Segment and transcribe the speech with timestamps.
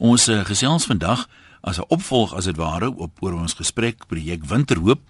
[0.00, 1.26] Ons uh, gesels vandag
[1.60, 5.00] as 'n opvolg as dit ware op oor ons gesprek projek Winterhoop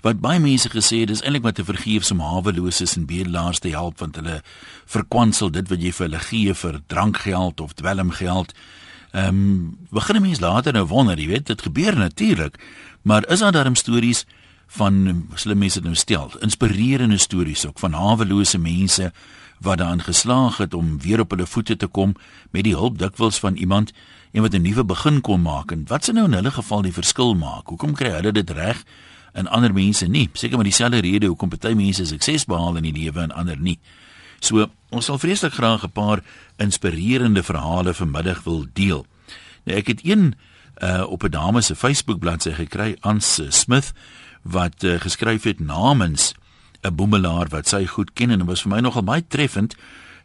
[0.00, 3.68] wat baie mense gesê het dis eintlik wat te vergeef om haweloses en bedelaars te
[3.68, 4.42] help want hulle
[4.86, 8.54] verkwansel dit wat jy vir hulle gee vir drankgeld of dwelmgeld.
[9.12, 12.56] Ehm um, begin mense later nou wonder, jy weet, dit gebeur natuurlik,
[13.02, 14.24] maar is daar darm stories
[14.66, 19.12] van slim mense nou stel, inspirerende stories ook van hawelose mense
[19.60, 22.14] wat daarin geslaag het om weer op hulle voete te kom
[22.50, 23.92] met die hulp dikwels van iemand
[24.32, 26.92] en wat 'n nuwe begin kon maak en wat se nou in hulle geval die
[26.92, 27.66] verskil maak?
[27.68, 28.84] Hoekom kry hulle dit reg
[29.32, 30.30] en ander mense nie?
[30.32, 33.78] Seker maar dieselfde rede hoekom party mense sukses behaal in die lewe en ander nie.
[34.40, 36.22] So, ons sal vreeslik graag 'n paar
[36.56, 39.06] inspirerende verhale vanmiddag wil deel.
[39.64, 40.34] Nou ek het een
[40.82, 43.92] uh op 'n dame se Facebook bladsy gekry, Ans Smith,
[44.42, 46.34] wat uh, geskryf het namens
[46.82, 49.74] 'n boemelaar wat sy goed ken en dit was vir my nogal baie treffend.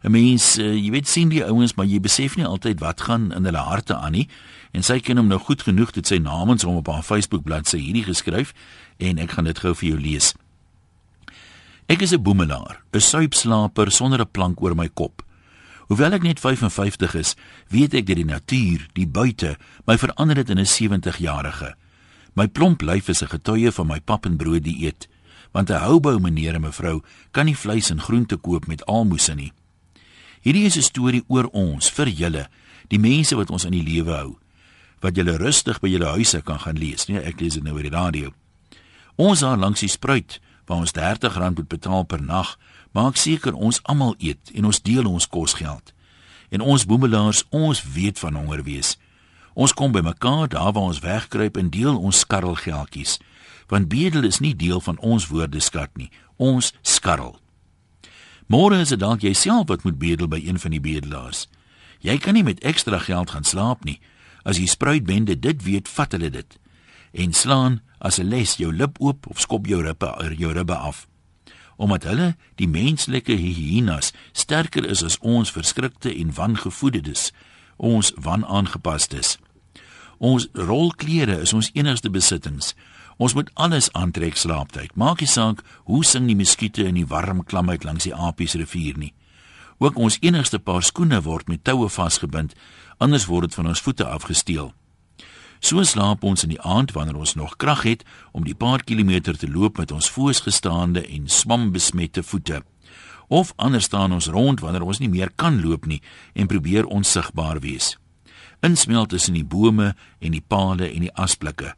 [0.02, 3.32] 'n Mens, uh, jy weet sien die ouens, maar jy besef nie altyd wat gaan
[3.32, 4.28] in hulle harte aan nie.
[4.72, 7.78] En sy ken hom nou goed genoeg dat sy namens hom op haar Facebook bladsy
[7.78, 8.52] hierdie geskryf
[8.98, 10.34] en ek gaan dit gou vir jou lees.
[11.88, 15.22] Ek is 'n boemelaar, 'n suipslaper sonder 'n plank oor my kop.
[15.88, 17.36] Hoewel ek net 55 is,
[17.68, 19.56] weet ek dat die natuur, die buite,
[19.86, 21.74] my verander het in 'n 70-jarige.
[22.34, 25.08] My plomp lyf is 'n getuie van my pap en brood dieet
[25.56, 29.52] want 'n houbou meneer en mevrou kan nie vleis en groente koop met almoses nie.
[30.46, 32.48] Hierdie is 'n storie oor ons, vir julle,
[32.88, 34.38] die mense wat ons in die lewe hou,
[35.00, 37.08] wat julle rustig by julle huise kan gaan lees.
[37.08, 38.32] Nee, ek lees dit nou oor die radio.
[39.16, 42.58] Ons daar langs die spruit waar ons R30 moet betaal per nag,
[42.92, 45.92] maak seker ons almal eet en ons deel ons kosgeld.
[46.50, 48.98] En ons boemelaars, ons weet van honger wees.
[49.54, 53.18] Ons kom by mekaar daar waar ons wegkruip en deel ons skarrelgeldjies
[53.68, 56.10] want bedel is nie deel van ons woordeskat nie.
[56.36, 57.34] Ons skarrel.
[58.46, 61.48] Môre is dit dalk jouself wat moet bedel by een van die bedelaars.
[61.98, 63.98] Jy kan nie met ekstra geld gaan slaap nie.
[64.46, 66.58] As jy spruitbende dit weet, vat hulle dit
[67.16, 71.08] en slaan as 'n les jou lip oop of skop jou ribbe jou ribbe af.
[71.76, 77.32] Omdat hulle die menslike hyenas sterker is as ons verskrikte en wangevoededes,
[77.76, 79.38] ons wanaangepastes.
[80.18, 82.74] Ons rolklere is ons enigste besittings.
[83.16, 84.92] Ons moet alles aantrek slaaptyd.
[84.94, 88.98] Maak nie saak hoe sing die muskiete in die warm klamheid langs die Apies rivier
[89.00, 89.14] nie.
[89.78, 92.54] Ook ons enigste paar skoene word met toue vasgebind,
[92.98, 94.72] anders word dit van ons voete afgesteel.
[95.60, 99.36] So slaap ons in die aand wanneer ons nog krag het om die paar kilometer
[99.36, 102.62] te loop met ons voorsgestaande en swambesmette voete.
[103.28, 106.02] Of anders staan ons rond wanneer ons nie meer kan loop nie
[106.34, 107.96] en probeer onsigbaar wees.
[108.60, 111.74] Insmelt tussen die bome en die palle en die asblikke.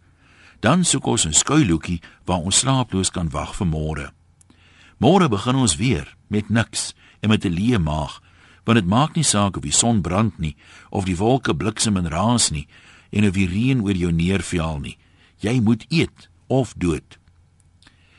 [0.60, 4.12] Dan soek ons 'n skuilhoekie waar ons slaaploos kan wag vir môre.
[4.98, 8.20] Môre begin ons weer met niks en met 'n leë maag,
[8.64, 10.56] want dit maak nie saak of die son brand nie
[10.90, 12.66] of die wolke bliksem en raas nie
[13.10, 14.98] en of die reën oor jou neerval nie.
[15.38, 17.18] Jy moet eet of dood.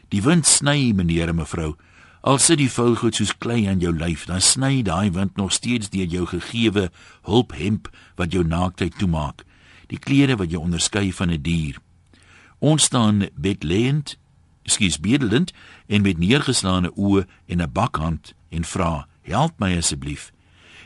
[0.07, 1.75] Die wind sny, meneer en mevrou,
[2.21, 5.89] al sit die voelgoed soos klei aan jou lyf, dan sny daai wind nog steeds
[5.89, 6.89] deur jou gegeewe
[7.21, 9.45] hulphemp wat jou naaktheid toemaak,
[9.87, 11.88] die klere wat jou onderskei van 'n die dier.
[12.59, 14.17] Ons staan bedleend,
[14.63, 15.53] skuis bedelend
[15.87, 20.31] en met neergeslaane oë en 'n bakhand en vra: "Help my asseblief.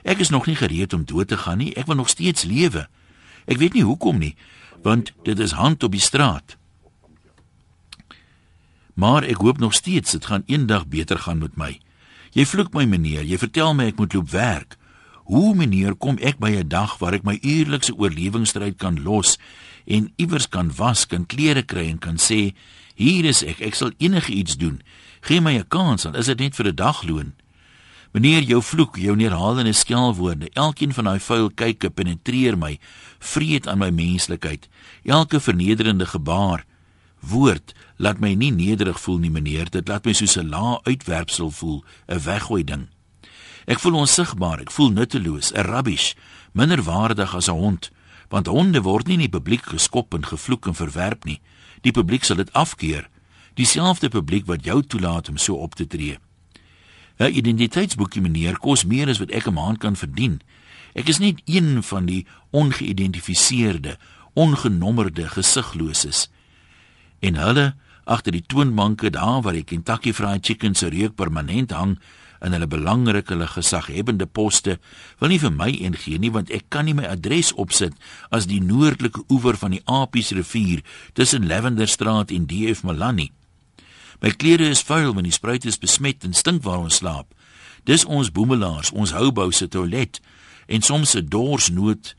[0.03, 1.75] Ek is nog nie gereed om dood te gaan nie.
[1.75, 2.87] Ek wil nog steeds lewe.
[3.45, 4.35] Ek weet nie hoekom nie,
[4.81, 6.57] want dit is hand op die straat."
[8.93, 11.79] Maar ek hoop nog steeds dit gaan eendag beter gaan met my.
[12.31, 14.77] Jy vloek my meneer, jy vertel my ek moet loop werk.
[15.23, 19.37] Hoe meneer kom ek by 'n dag waar ek my eerlikse oorlewingsstryd kan los
[19.85, 22.53] en iewers kan was, kan klere kry en kan sê
[22.95, 24.81] hier is ek, ek sal enigiets doen.
[25.21, 27.33] Gee my 'n kans, dan is dit net vir 'n dagloon.
[28.13, 32.79] Meneer jou vloek, jou neerhalende skelwoorde, elkeen van daai vuil kykke penetreer my,
[33.19, 34.67] vreet aan my menslikheid.
[35.03, 36.65] Elke vernederende gebaar,
[37.19, 41.51] woord laat my nie nederig voel nie, meneer, dit laat my soos 'n lae uitwerpsel
[41.51, 42.87] voel, 'n weggooi ding.
[43.65, 46.13] Ek voel onsigbaar, ek voel nutteloos, 'n rubbish,
[46.53, 47.91] minder waardig as 'n hond
[48.33, 51.37] want honde word nie in die publiek geskop en gevloek en verwerp nie.
[51.85, 53.05] Die publiek sal dit afkeer.
[53.53, 56.17] Dieselfde publiek wat jou toelaat om so op te tree.
[57.19, 60.41] 'n Identiteitsboekie meneer kos meer as wat ek 'n maand kan verdien.
[60.95, 63.97] Ek is net een van die ongeïdentifiseerde,
[64.33, 66.29] ongenommerde gesigloses.
[67.19, 71.99] En hulle agter die toonbanke daar waar die Kentucky Fried Chicken se reuk permanent hang,
[72.43, 74.77] in hulle belangrike hulle gesaghebende poste
[75.19, 77.95] wil nie vir my ingee nie want ek kan nie my adres opsit
[78.35, 83.31] as die noordelike oewer van die Apies rivier tussen Lavenderstraat en DF Malani.
[84.21, 87.31] My klere is vuil want die spruit is besmet en stink waar ons slaap.
[87.83, 90.19] Dis ons boemelaars, ons houbou se toilet
[90.67, 92.15] en soms 'n dorsnood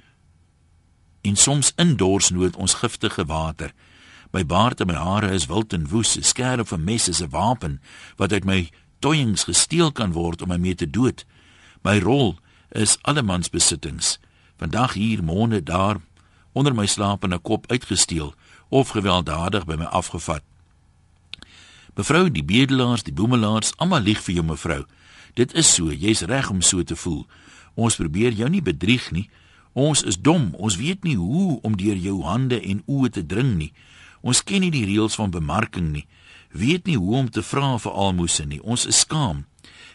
[1.23, 3.73] en soms in dorsnood ons giftige water.
[4.33, 7.31] My baard en my hare is wild en woes, 'n skerp van mes is 'n
[7.31, 7.81] wapen
[8.17, 8.71] wat uit my
[9.05, 11.27] toyings gesteel kan word om my mee te dood.
[11.85, 12.39] My rol
[12.73, 14.17] is allemans besittings.
[14.57, 16.01] Vandag hier, môre daar,
[16.57, 18.33] onder my slapende kop uitgesteel
[18.73, 20.43] of gewelddadig by my afgevat.
[21.95, 24.83] Mevrou, die bedelaars, die boemelaars, almal lieg vir jou mevrou.
[25.39, 27.23] Dit is so, jy's reg om so te voel.
[27.75, 29.29] Ons probeer jou nie bedrieg nie.
[29.75, 30.53] Ons is dom.
[30.59, 33.73] Ons weet nie hoe om deur jou hande en oë te dring nie.
[34.23, 36.07] Ons ken nie die reëls van bemarking nie.
[36.55, 38.61] Weet nie hoe om te vra vir almoses nie.
[38.63, 39.43] Ons is skaam.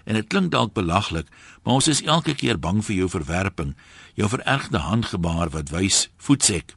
[0.04, 1.28] En dit klink dalk belaglik,
[1.64, 3.76] maar ons is elke keer bang vir jou verwerping,
[4.20, 6.76] jou verergde handgebaar wat wys voetsek.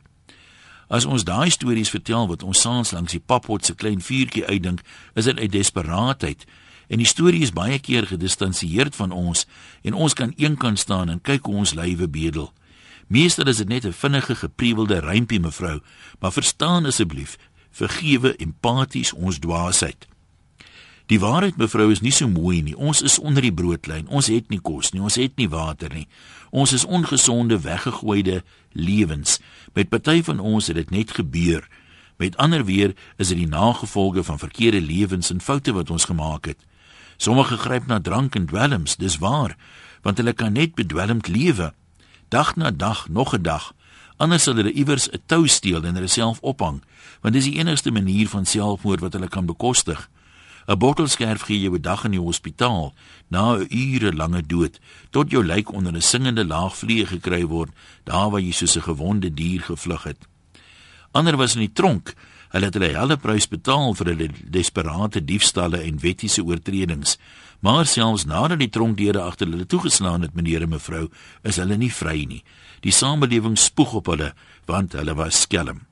[0.93, 4.83] As ons daai stories vertel wat ons saans langs die pappot se klein vuurtjie uitdink,
[5.19, 6.47] is dit uit desperaatheid
[6.93, 9.47] en die storie is baie keer gedistansieerd van ons
[9.83, 12.51] en ons kan eenkant staan en kyk hoe ons lywe bedel.
[13.09, 15.81] Meestal is dit net 'n vinnige geprewelde rympie mevrou,
[16.21, 17.39] maar verstaan asseblief,
[17.73, 20.07] vergewe empaties ons dwaasheid.
[21.11, 22.77] Die waarheid mevrou is nie so mooi nie.
[22.77, 24.09] Ons is onder die broodlyn.
[24.09, 25.03] Ons het nie kos nie.
[25.03, 26.07] Ons het nie water nie.
[26.51, 28.43] Ons is ongesonde, weggegooide
[28.73, 29.41] lewens.
[29.75, 31.67] Met party van ons het dit net gebeur.
[32.17, 36.47] Met ander weer is dit die nagevolge van verkeerde lewens en foute wat ons gemaak
[36.53, 36.59] het.
[37.17, 39.57] Sommige gryp na drank en dwelms, dis waar,
[40.03, 41.73] want hulle kan net bedwelmd lewe.
[42.29, 43.75] Dag na dag, nog 'n dag.
[44.23, 46.83] Anders sal hulle iewers 'n tou steel en hulle self ophang,
[47.23, 50.09] want dis die enigste manier van selfmoord wat hulle kan bekostig.
[50.69, 52.95] 'n Bottelskerf gee jou 'n dag in die hospitaal
[53.29, 54.79] na 'n ure lange dood
[55.11, 57.71] tot jou lijk onder 'n singende laag vliee gekry word
[58.05, 60.29] daar waar jy soos 'n gewonde dier gevlug het.
[61.11, 62.15] Ander was in die tronk.
[62.49, 67.19] Hulle het hulle hele prys betaal vir hulle desperate diefstalle en wettiese oortredings.
[67.63, 71.07] Maar selfs nadat die tronkdeure agter hulle toegeslaan het, meneer en mevrou,
[71.47, 72.43] is hulle nie vry nie.
[72.83, 74.33] Die samelewing spoeg op hulle
[74.67, 75.85] want hulle was skelm.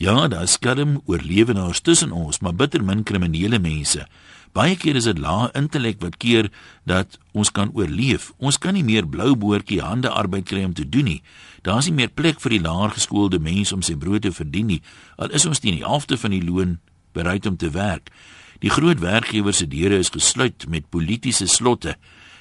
[0.00, 4.06] Ja, daar skerm oorlewenaars tussen ons, maar bitter min kriminele mense.
[4.54, 6.48] Baie keer is dit lae intellek wat keer
[6.88, 8.30] dat ons kan oorleef.
[8.38, 11.22] Ons kan nie meer blou boortjie hande arbeid kry om te doen nie.
[11.66, 14.80] Daar's nie meer plek vir die laer geskoolde mens om sy brood te verdien nie.
[15.18, 16.78] Al is ons teen die helfte van die loon
[17.12, 18.10] bereid om te werk.
[18.64, 21.98] Die groot werkgewers se deure is gesluit met politieke slotte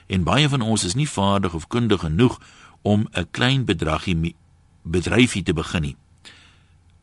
[0.07, 2.37] en baie van ons is nie vaardig of kundig genoeg
[2.81, 4.35] om 'n klein bedragie
[4.83, 5.95] bedryfie te begin nie.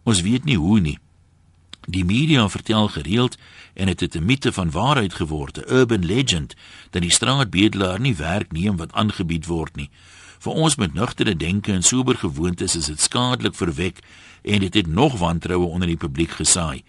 [0.03, 0.99] Ons weet nie hoe nie.
[1.89, 3.37] Die media vertel gereeld
[3.75, 6.55] en dit het 'n mite van waarheid geword, 'n urban legend,
[6.91, 9.91] dat die straatbedelaar nie werk neem wat aangebied word nie.
[10.39, 13.99] Vir ons met nugtere denke en sober gewoontes is dit skadelik verwek
[14.43, 16.83] en dit het nog wantroue onder die publiek gesaai.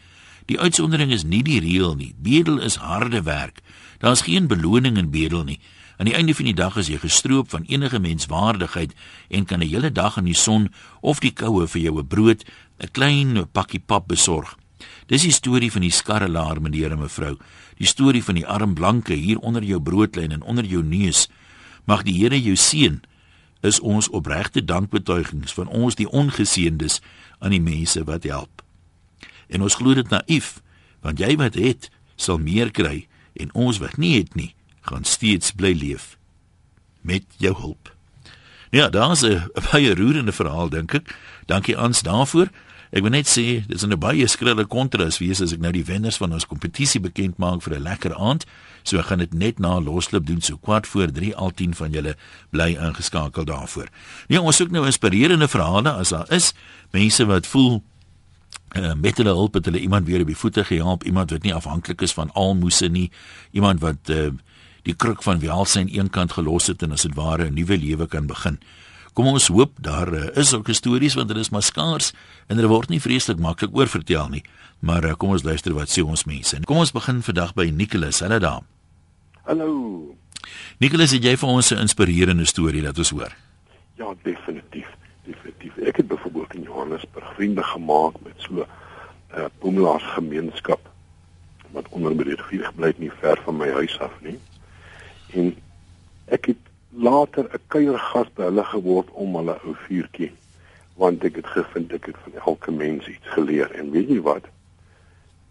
[0.51, 2.12] Die uitsondering is nie die reël nie.
[2.19, 3.62] Bedel is harde werk.
[4.03, 5.62] Daar's geen beloning in bedel nie.
[5.95, 8.92] Aan die einde van die dag is jy gestroop van enige menswaardigheid
[9.30, 12.44] en kan 'n hele dag in die son of die koue vir jou 'n brood,
[12.80, 14.57] 'n klein pakkie pap besorg.
[15.07, 17.38] Dis die storie van die skarrelaar meneer en mevrou.
[17.77, 21.30] Die storie van die arm blanke hier onder jou broodlyn en onder jou neus.
[21.86, 23.01] Mag die Here jou seën.
[23.62, 27.01] Is ons opregte dankbetuigings van ons die ongeseëndes
[27.39, 28.60] aan die mense wat help.
[29.51, 30.59] En ons glo dit naïef,
[31.03, 33.07] want jy wat het, sal meer kry
[33.39, 34.53] en ons wat nie het nie,
[34.88, 36.15] gaan steeds bly leef
[37.01, 37.92] met jou hulp.
[38.71, 41.15] Ja, daar's 'n baie roerende verhaal dink ek.
[41.45, 42.50] Dankie Ans daarvoor.
[42.92, 46.17] Ek wil net sê dis 'n baie skrille kontras wees as ek nou die wenners
[46.17, 48.46] van ons kompetisie bekend maak vir 'n lekker aand.
[48.84, 51.91] So ek gaan dit net na loslip doen so kwart voor 3 al 10 van
[51.91, 52.15] julle
[52.50, 53.88] bly ingeskakel daarvoor.
[54.27, 56.53] Nee, ons soek nou inspirerende verhale as daar is
[56.91, 57.84] mense wat voel
[58.75, 61.53] uh, met hulle hulp het hulle iemand weer op die voete gehelp, iemand wat nie
[61.53, 63.11] afhanklik is van almoses nie,
[63.51, 64.29] iemand wat uh,
[64.87, 68.27] die kruk van welsyn eenkant gelos het en as dit ware 'n nuwe lewe kan
[68.27, 68.59] begin.
[69.13, 72.13] Kom ons hoop daar uh, is ook stories want dit is maar skaars
[72.47, 74.43] en dit word nie vreeslik maklik oorvertel nie.
[74.79, 76.55] Maar uh, kom ons luister wat sê ons mense.
[76.55, 78.19] En kom ons begin vandag by Nicholas.
[78.19, 78.61] Hallo daar.
[79.43, 80.15] Hallo.
[80.79, 83.35] Nicholas, het jy vir ons 'n inspirerende storie laat ons hoor?
[83.97, 84.87] Ja, definitief.
[85.31, 85.77] Definitief.
[85.88, 88.65] Ek het byvoorbeeld in Johannesburg vriende gemaak met so 'n
[89.38, 90.89] uh, boemelaars gemeenskap
[91.71, 94.39] wat onder by die rivier het nie ver van my huis af nie.
[95.33, 95.55] En
[96.25, 100.31] ek het later 'n kuiergas by hulle geword om hulle ou vuurtjie
[100.93, 104.50] want ek het gevind ek het van elke mens iets geleer en weet jy wat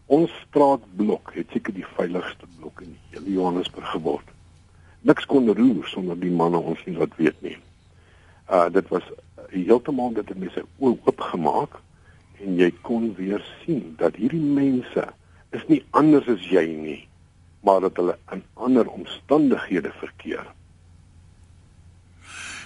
[0.07, 4.29] ons straatblok het seker die veiligste blok in die hele Johannesburg geword
[5.01, 7.57] niks kon roer sonder die manne ons nie wat weet nie
[8.51, 9.07] uh dit was
[9.51, 11.79] heeltemal dit mense oop gemaak
[12.41, 15.07] en jy kon weer sien dat hierdie mense
[15.57, 17.01] is nie anders as jy nie
[17.67, 20.47] maar dat hulle in ander omstandighede verkeer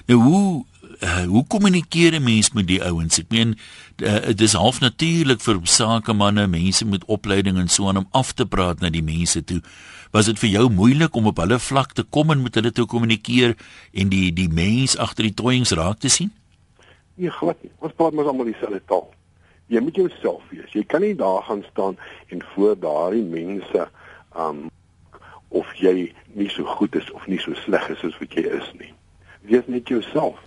[0.07, 0.65] Nou hoe
[1.03, 3.19] uh, hoe kommunikeer 'n mens met die ouens?
[3.19, 3.57] Ek meen
[4.03, 8.33] uh, dit is half natuurlik vir sakemanne, mense met opleiding en so aan om af
[8.33, 9.61] te praat na die mense toe.
[10.11, 12.85] Was dit vir jou moeilik om op hulle vlak te kom en met hulle te
[12.85, 13.57] kommunikeer
[13.93, 16.33] en die die mens agter die toyings raak te sien?
[17.15, 17.73] Nee, glad nie.
[17.79, 19.09] Ons praat mos almal dieselfde taal.
[19.67, 20.73] Jy moet jouself wees.
[20.73, 21.97] Jy kan nie daar gaan staan
[22.29, 23.89] en voor daardie mense
[24.37, 24.69] um
[25.49, 28.71] of jy nie so goed is of nie so sleg is as wat jy is
[28.79, 28.93] nie.
[29.45, 30.41] Wees net jouself.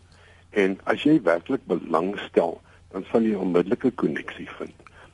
[0.49, 2.57] En as jy werklik belangstel,
[2.91, 4.73] dan sal jy 'n onmiddellike koneksie vind.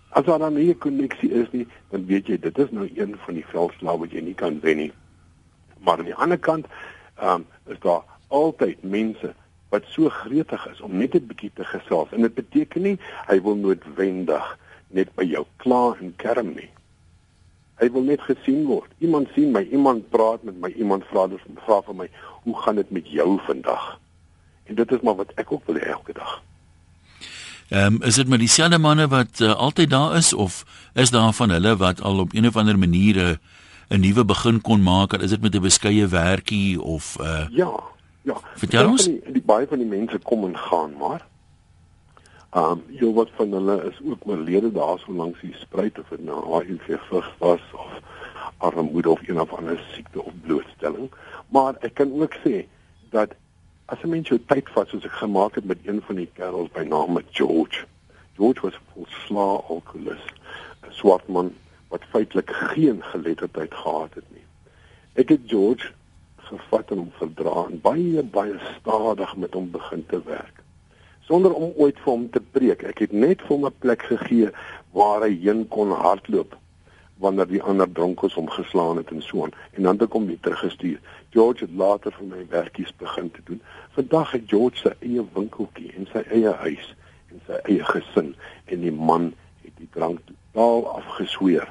[0.10, 3.16] As daar dan nie 'n koneksie is nie, dan weet jy dit is nou een
[3.26, 4.94] van die veldslae wat jy nie kan wen nie.
[5.80, 6.66] Maar aan die ander kant,
[7.24, 9.34] um, is daar altyd mense
[9.70, 12.98] wat so gretig is om net 'n bietjie te gesels en dit beteken nie
[13.28, 16.70] hy wil noodwendig net by jou kla en kerm nie.
[17.82, 18.92] Hy wil net gesien word.
[19.00, 22.10] Iemand sien my, iemand praat met my, iemand vra dus vra vir my,
[22.44, 24.00] "Hoe gaan dit met jou vandag?"
[24.64, 26.42] En dit is maar wat ek ook wil hê elke dag.
[27.70, 31.34] Ehm um, is dit met dieselfde manne wat uh, altyd daar is of is daar
[31.34, 33.40] van hulle wat al op een of ander manier 'n
[33.90, 35.14] 'n nuwe begin kon maak?
[35.14, 37.72] Is dit met 'n beskeie werkie of uh Ja.
[38.22, 38.38] Ja.
[38.56, 39.04] Vertel ons.
[39.04, 41.26] Die, die baie van die mense kom en gaan, maar
[42.54, 46.10] ehm um, jy wat van hulle is ook oorlede daar so langs die spruit of
[46.14, 47.96] dit nou HIV was of
[48.58, 51.10] armoede of een of ander siekte of blootstelling.
[51.50, 52.66] Maar ek kan ook sê
[53.10, 53.34] dat
[53.86, 56.70] as 'n mens jou tyd vat soos ek gemaak het met een van die kerels
[56.78, 57.86] by naam George.
[58.38, 60.34] George was 'n volslaa alkoholist,
[60.86, 61.54] 'n swart man
[61.88, 64.46] wat feitelik geen geletterdheid gehad het nie.
[65.14, 65.92] Ek het George
[66.38, 70.63] gevat en hom verdra en baie baie stadig met hom begin te werk
[71.28, 72.84] sonder om ooit vir hom te preek.
[72.84, 74.50] Ek het net vir hom 'n plek gegee
[74.92, 76.58] waar hy heen kon hardloop
[77.24, 80.26] wanneer die ander dronkers hom geslaan het en so aan en dan het ek hom
[80.28, 81.00] weer teruggestuur.
[81.30, 83.62] George het later vir my werkies begin te doen.
[83.96, 86.90] Vandag het George sy eie winkeltjie en sy eie huis
[87.32, 89.32] en sy eie gesin en die man
[89.64, 91.70] het die drank totaal afgesweer.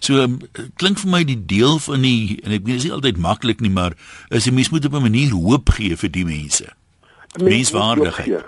[0.00, 0.38] So um,
[0.80, 3.64] klink vir my die deel van die en ek weet dit is nie altyd maklik
[3.64, 3.96] nie, maar
[4.30, 6.77] is die mens moet op 'n manier hoop gee vir die mense.
[7.42, 8.44] Menswaardigheid.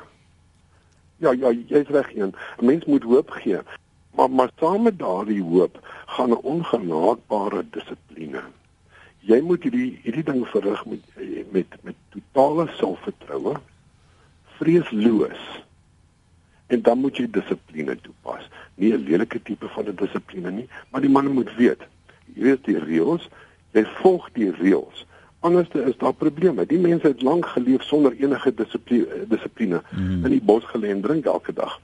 [1.17, 2.35] Ja, ja, jy's reg een.
[2.59, 3.59] 'n Mens moet hoop gee.
[4.15, 8.43] Maar maar saam met daardie hoop gaan 'n ongenaakbare dissipline.
[9.19, 11.01] Jy moet hierdie hierdie ding verrig met
[11.51, 13.55] met met totale selfvertroue,
[14.45, 15.65] vreesloos.
[16.67, 18.49] En dan moet jy dissipline toepas.
[18.75, 21.83] Nie 'n lelike tipe van 'n dissipline nie, maar die man moet weet.
[22.35, 23.29] Jy weet die reëls,
[23.71, 25.07] jy volg die reëls.
[25.41, 26.67] Anderste is daar probleme.
[26.67, 30.25] Die mense het lank geleef sonder enige dissipline dissipline mm.
[30.25, 31.79] in die bos gelê en drink elke dag.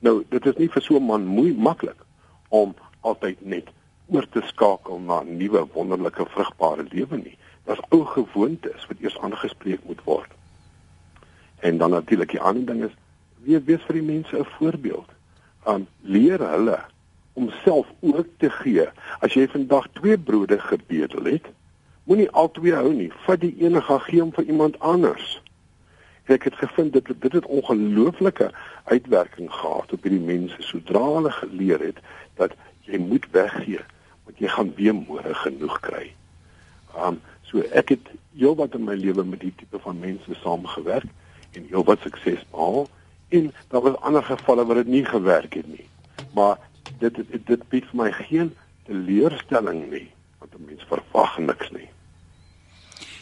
[0.00, 2.00] Nou, dit is nie vir so 'n man moeilik maklik
[2.48, 3.68] om altyd net
[4.06, 7.36] oor te skakel na 'n nuwe wonderlike vrugbare lewe nie.
[7.64, 10.30] Daar's ou gewoontes wat eers aangespreek moet word.
[11.60, 12.96] En dan natuurlik die ander ding is
[13.44, 15.08] wie wees vir die mense 'n voorbeeld.
[15.66, 16.78] Um leer hulle
[17.32, 18.88] om self ook te gee.
[19.20, 21.46] As jy vandag twee brode gebedel het,
[22.04, 23.12] moenie al twee hou nie.
[23.24, 25.40] Vat die een en gaan gee hom vir iemand anders
[26.24, 28.50] ek het gevind dit dit het ongelooflike
[28.84, 32.00] uitwerking gehad op hierdie mense sodra hulle geleer het
[32.40, 32.54] dat
[32.88, 33.80] jy moet weggee
[34.24, 36.06] want jy gaan weer môre genoeg kry.
[36.96, 41.10] Um so ek het heelwat in my lewe met hierdie tipe van mense saamgewerk
[41.52, 42.88] en heelwat sukses behaal
[43.28, 45.88] en daar was ander gevalle waar dit nie gewerk het nie.
[46.32, 46.56] Maar
[46.98, 48.54] dit dit, dit bied vir my geen
[48.88, 50.08] teleurstelling nie
[50.54, 51.88] want 'n mens verwag niks nie.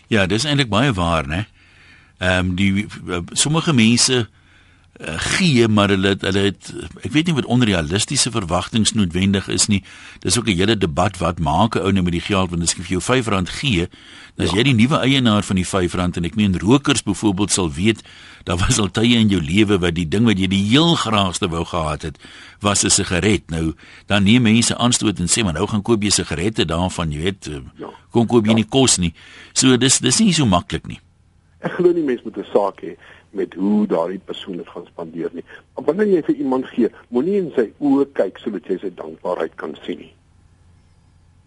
[0.06, 1.46] Ja, dis eintlik baie waar, né?
[2.18, 4.28] Ehm um, die uh, sommige mense
[5.00, 6.68] uh, gee maar hulle hulle het
[7.00, 9.82] ek weet nie wat onrealistiese verwagtinge noodwendig is nie.
[10.20, 12.74] Dis ook 'n hele debat wat maak 'n ou nou met die geld want as
[12.74, 13.88] ek vir jou R5 gee,
[14.36, 14.56] dan as ja.
[14.58, 18.02] jy die nuwe eienaar van die R5 en ek meen rokers byvoorbeeld sal weet,
[18.44, 21.48] daar was al tye in jou lewe wat die ding wat jy die heel graagste
[21.48, 22.18] wou gehad het,
[22.60, 23.50] was 'n sigaret.
[23.50, 23.74] Nou
[24.06, 27.46] dan neem mense aanstoot en sê maar nou gaan koop jy sigarette daarvan, jy weet,
[27.46, 27.88] eh, ja.
[28.10, 28.56] kom koop jy ja.
[28.56, 29.14] nie kos nie.
[29.52, 31.00] So dis dis nie so maklik nie.
[31.60, 32.96] Ek glo nie mense moet 'n saak hê
[33.32, 35.44] met hoe daardie persoon dit gaan spandeer nie.
[35.74, 39.56] Maar wanneer jy vir iemand gee, moenie in sy oë kyk sodat jy sy dankbaarheid
[39.60, 40.12] kan sien nie.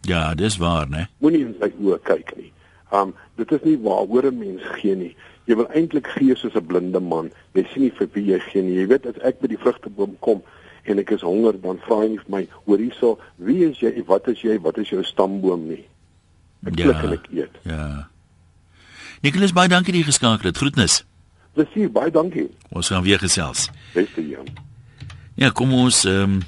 [0.05, 1.07] Ja, dis waar, né?
[1.23, 2.51] Moenie in sy oë kyk nie.
[2.93, 5.15] Um dit is nie waaroor 'n mens gee nie.
[5.45, 7.31] Jy wil eintlik gee soos 'n blinde man.
[7.53, 8.75] Jy sien nie vir wie jy gee nie.
[8.81, 10.41] Jy weet as ek by die vrugteboom kom
[10.85, 14.03] en ek is honger, dan vra hy nie vir my, "Hoor hierso, wie is jy?
[14.05, 14.61] Wat is jy?
[14.61, 15.85] Wat is jou stamboom nie?"
[16.65, 17.55] Ek ja, klik en ek eet.
[17.63, 18.07] Ja.
[19.21, 20.57] Nicholas baie dankie dat jy geskakel het.
[20.57, 21.03] Groetnis.
[21.55, 22.49] Plesier, baie dankie.
[22.75, 23.69] Ons gaan weer gesels.
[23.93, 24.49] Beste Jan.
[25.39, 26.43] Ja, kom ons ehm um,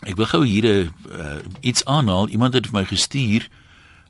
[0.00, 2.28] ek wil gou hier 'n uh, iets aanhaal.
[2.28, 3.48] Iemand het vir my gestuur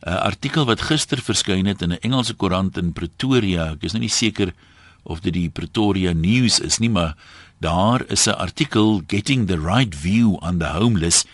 [0.07, 3.73] 'n artikel wat gister verskyn het in 'n Engelse koerant in Pretoria.
[3.73, 4.55] Ek is nou nie seker
[5.03, 7.17] of dit die Pretoria News is nie, maar
[7.59, 11.25] daar is 'n artikel Getting the Right View on the Homeless.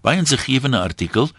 [0.00, 1.30] Baie 'n segewende artikel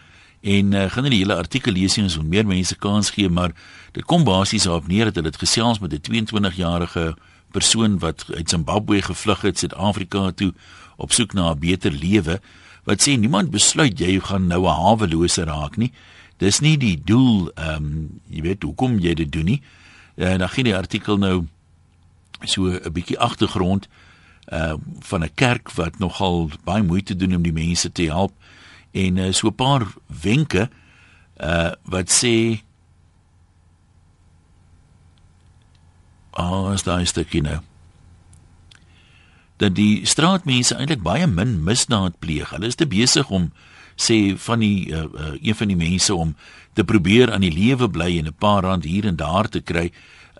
[0.44, 3.30] en uh, gaan nie die hele artikel lees nie, ons wil meer mense kans gee,
[3.32, 3.54] maar
[3.96, 7.16] dit kom basies daarop neer dat hulle dit gesels met 'n 22-jarige
[7.52, 10.54] persoon wat uit Zimbabwe gevlug het Suid-Afrika toe
[10.98, 12.42] op soek na 'n beter lewe
[12.84, 15.92] wat sê niemand besluit jy gaan nou 'n hawelose raak nie.
[16.38, 19.62] Dis nie die doel ehm um, jy weet hoekom jy dit doen nie.
[20.16, 21.48] En dan gee die artikel nou
[22.44, 23.88] so 'n bietjie agtergrond
[24.52, 28.34] uh van 'n kerk wat nogal baie moeite doen om die mense te help
[28.94, 30.70] en uh, so 'n paar wenke
[31.42, 32.64] uh wat sê
[36.34, 37.60] Ah, oh, is daai stukkie nou.
[39.62, 42.50] Dat die straatmense eintlik baie min misdaad pleeg.
[42.50, 43.52] Hulle is te besig om
[43.94, 46.34] sê van die uh, uh, een van die mense om
[46.74, 49.92] te probeer aan die lewe bly en 'n paar rand hier en daar te kry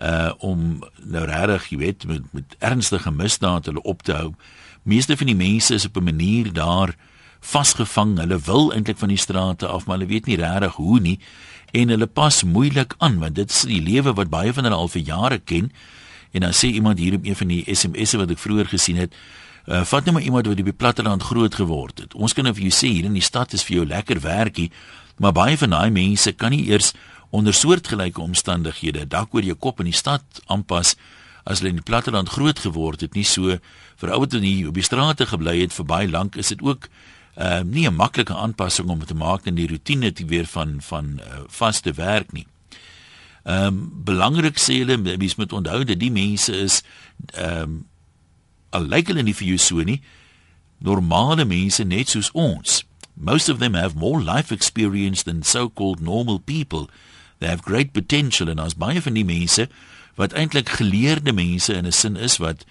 [0.02, 4.34] uh om nou regtig, jy weet, met met ernstige misdade hulle op te hou.
[4.82, 6.96] Meeste van die mense is op 'n manier daar
[7.44, 8.16] vasgevang.
[8.22, 11.18] Hulle wil eintlik van die strate af, maar hulle weet nie regtig hoe nie
[11.74, 14.90] en hulle pas moeilik aan want dit is die lewe wat baie van hulle al
[14.92, 15.72] vir jare ken.
[16.30, 19.14] En dan sê iemand hier op een van die SMS'e wat ek vroeër gesien het,
[19.66, 22.14] uh, vat net maar iemand wat op die platteland groot geword het.
[22.14, 24.70] Ons kan nou vir jou sê hier in die stad is vir jou lekker werkie,
[25.18, 26.92] maar baie van daai mense kan nie eers
[27.34, 30.94] onder soortgelyke omstandighede dak oor jou kop in die stad aanpas
[31.44, 33.58] as hulle in die platteland groot geword het nie so
[34.00, 36.86] vir ou wat nie op die strate gebly het vir baie lank is dit ook
[37.36, 41.20] uh, nie 'n maklike aanpassing om te maak in die rotine te weer van van
[41.20, 42.46] uh, vaste werk nie.
[43.42, 46.82] Ehm um, belangrik sê hulle mens moet onthou dat die mense is
[47.32, 47.86] ehm um,
[48.70, 50.00] al lyk hulle nie vir jou so nie
[50.78, 52.84] normale mense net soos ons.
[53.14, 56.88] Most of them have more life experience than so-called normal people
[57.38, 59.68] they have great potential en as baie van die mense
[60.18, 62.64] wat eintlik geleerde mense in 'n sin is wat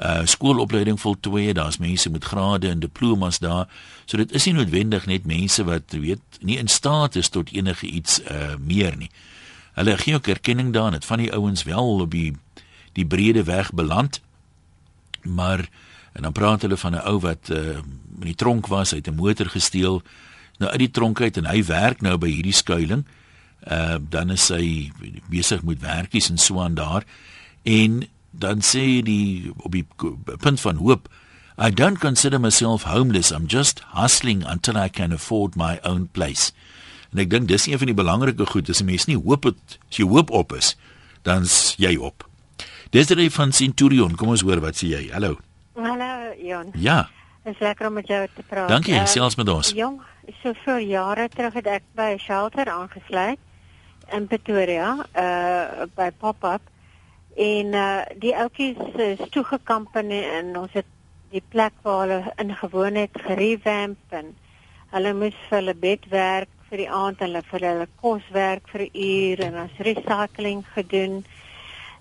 [0.00, 3.68] uh skoolopleiding voltooi, daar's mense met grade en diplomas daar.
[4.04, 7.86] So dit is nie noodwendig net mense wat weet nie in staat is tot enige
[7.86, 9.10] iets uh meer nie.
[9.72, 12.36] Hulle gee ook erkenning daaraan dat van die ouens wel op die
[12.92, 14.20] die brede weg beland.
[15.22, 15.68] Maar
[16.12, 17.78] en dan praat hulle van 'n ou wat uh
[18.20, 20.02] in die tronk was, hy het 'n motor gesteel.
[20.58, 23.04] Nou uit die tronk uit en hy werk nou by hierdie skuilings
[23.68, 24.90] uh, dan is hy
[25.30, 27.04] besig met werkies en so aan daar
[27.62, 29.86] en dan sê die op die
[30.38, 31.08] punt van hoop
[31.60, 33.30] I don't consider myself homeless.
[33.30, 36.52] I'm just hustling until I can afford my own place.
[37.12, 38.70] En ek dink dis een van die belangrike goed.
[38.70, 40.76] As 'n mens nie hoop het as jy hoop op is
[41.22, 42.28] dan's jy op.
[42.90, 44.16] Desiree van Centurion.
[44.16, 45.10] Kom ons hoor wat sê jy.
[45.12, 45.36] Hallo.
[45.74, 47.10] Hallo Jan Ja.
[47.44, 48.68] Dit is lekker om met jou te praat.
[48.68, 49.72] Dankie, uh, selfs met ons.
[49.72, 50.00] Jong,
[50.42, 53.38] so vir jare terug het ek by 'n shelter aangesluit
[54.12, 56.60] in Pretoria uh by pop-up
[57.36, 60.86] en uh die ouetjies is toegekamp en, en ons het
[61.30, 64.32] die plek waar hulle ingewoon het gerevamp en
[64.90, 68.68] hulle moes vir hulle bed werk vir die aand en hulle vir hulle kos werk
[68.72, 71.24] vir 'n uur en ons recycling gedoen.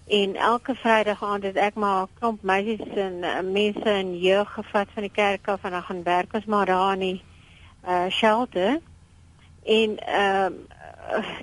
[0.09, 4.53] En elke Vrydag aand het ek maar 'n klomp meisies en uh, mense in jeug
[4.53, 7.21] gevat van die kerk af en dan gaan werk ons maar daar in die
[7.87, 8.79] uh shelter.
[9.65, 10.78] En ehm uh,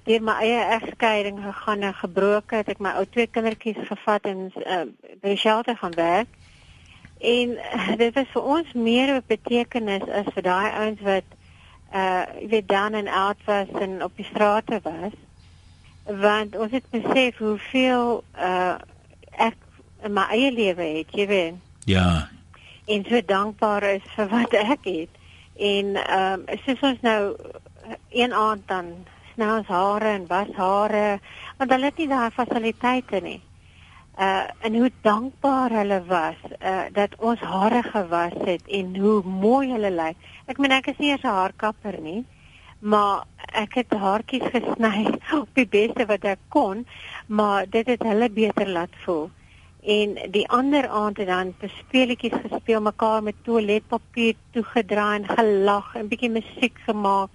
[0.05, 4.50] deur my eie egskeiding gegaan en gebroke het ek my ou twee kindertjies gevat en
[4.62, 4.85] uh,
[5.22, 6.29] by die shelter gaan werk.
[7.18, 11.29] En uh, dit was vir ons meer 'n betekenis as vir daai ouens wat
[11.94, 15.14] uh jy weet dan en out was en op die strate was.
[16.05, 18.76] Want ons het besef hoeveel uh
[19.31, 19.57] ek
[20.02, 21.55] in my eie lewe het, jy weet.
[21.85, 22.29] Ja.
[22.87, 25.12] En so dankbaar is vir wat ek het.
[25.57, 27.37] En ehm um, soos ons nou
[28.11, 29.07] een aand dan
[29.44, 31.20] ons hare en was hare
[31.59, 33.40] want hulle het nie daai fasiliteite nie.
[34.16, 39.70] Uh en hoe dankbaar hulle was uh dat ons hare gewas het en hoe mooi
[39.72, 40.16] hulle lyk.
[40.46, 42.25] Ek meen ek is nie eers 'n haarkapper nie,
[42.79, 45.07] maar ek het haartjies gesny
[45.42, 46.87] op die beste wat ek kon,
[47.27, 49.31] maar dit het hulle beter laat voel.
[49.87, 56.09] En die ander aand het dan speletjies gespeel, mekaar met toiletpapier toegedraai en gelag en
[56.09, 57.31] bietjie musiek gemaak.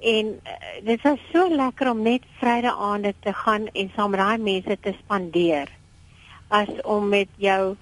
[0.00, 0.52] En uh,
[0.84, 4.78] dit was so lekker om net Vrydag aande te gaan en saam met daai mense
[4.80, 5.70] te spandeer.
[6.48, 7.76] As om met jou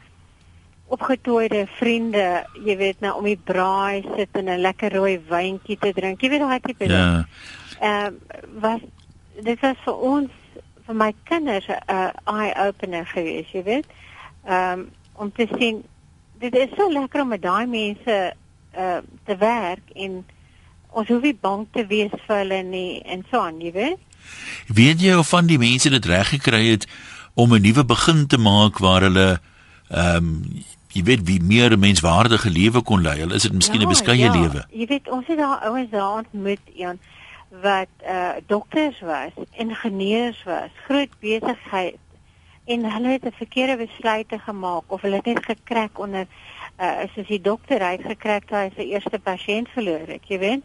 [0.95, 5.93] opgetooide vriende, jy weet nou om die braai sit en 'n lekker rooi wyntjie te
[5.93, 6.21] drink.
[6.21, 6.99] Jy weet daai tipe ding.
[6.99, 7.27] Ja.
[7.81, 8.81] Ehm uh, was
[9.43, 10.31] dit was vir ons
[10.87, 13.87] vir my kinders 'n uh, eye opener geweest, jy weet.
[14.45, 15.85] Ehm um, om te sien
[16.39, 18.35] dit is so lekker om met daai mense
[18.77, 20.25] uh te werk en
[20.95, 23.99] ons hoef nie bang te wees vir hulle nie en so aan, jy weet.
[24.69, 26.87] Weet jy of van die mense dit reg gekry het
[27.35, 29.41] om 'n nuwe begin te maak waar hulle
[29.91, 33.19] ehm um, jy weet wie meer 'n menswaardige lewe kon lei.
[33.19, 34.33] Hulle is dit miskien 'n ja, beskeie ja.
[34.33, 34.65] lewe.
[34.71, 36.99] Jy weet ons het daar ouens daar ontmoet, Jan,
[37.63, 41.99] wat uh dokters was, ingenieurs was, groot besigheid
[42.65, 46.27] en hulle het 'n verkeerde besluite gemaak of hulle het net gekrak onder
[46.79, 50.63] uh soos die dokter het gekrak toe hy sy eerste pasiënt verloor het, jy weet.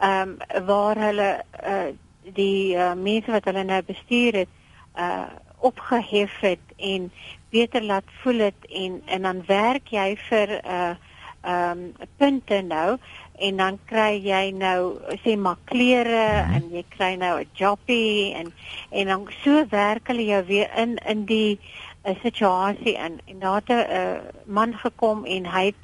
[0.00, 1.30] Ehm um, waar hulle
[1.64, 1.88] uh
[2.36, 4.54] die uh, mense wat hulle nou bestuur het
[4.96, 7.10] uh opgehef het en
[7.50, 10.94] beter laat voel het en en dan werk jy vir 'n uh,
[11.42, 12.98] ehm um, punte nou
[13.38, 16.24] en dan kry jy nou sê maar klere
[16.56, 18.52] en jy kry nou 'n jobbie en
[18.90, 21.60] en dan so werk hulle jou weer in in die
[22.04, 25.82] uh, situasie in en daar het 'n uh, man gekom en hy het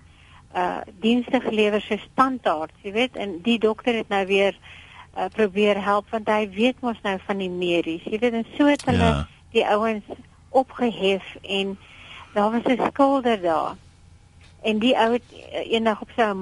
[0.55, 4.59] uh dienste gelewer so standaard jy weet en die dokter het nou weer
[5.16, 8.66] uh, probeer help want hy weet mos nou van die medies jy weet en so
[8.66, 9.27] het hulle ja.
[9.50, 10.05] die ouens
[10.55, 11.79] opgehef en
[12.35, 13.77] daar was 'n skilder daar.
[14.62, 15.22] En die ou het
[15.53, 16.33] eendag op sy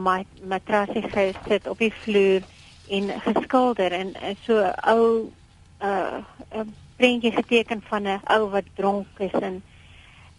[0.46, 2.40] matrasie gesit op die vloer
[2.88, 5.32] en geskilder en so ou
[5.82, 6.14] uh
[6.50, 9.62] 'n prentjie geteken van 'n ou wat dronk is en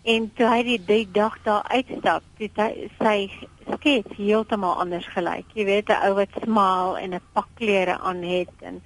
[0.04, 5.46] en toe hy die, die dag daar uitstap, het hy sy skets heeltemal anders gelyk.
[5.56, 8.82] Jy weet 'n ou wat smaal en 'n pak klere aan het en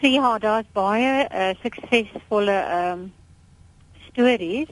[0.00, 3.12] so ja, daar's baie uh, suksesvolle ehm um,
[4.10, 4.68] stories.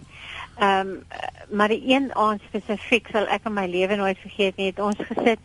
[0.58, 1.04] Ehm um,
[1.50, 4.66] maar die een aand spesifiek sal ek in my lewe nooit vergeet nie.
[4.66, 5.38] Het ons gesit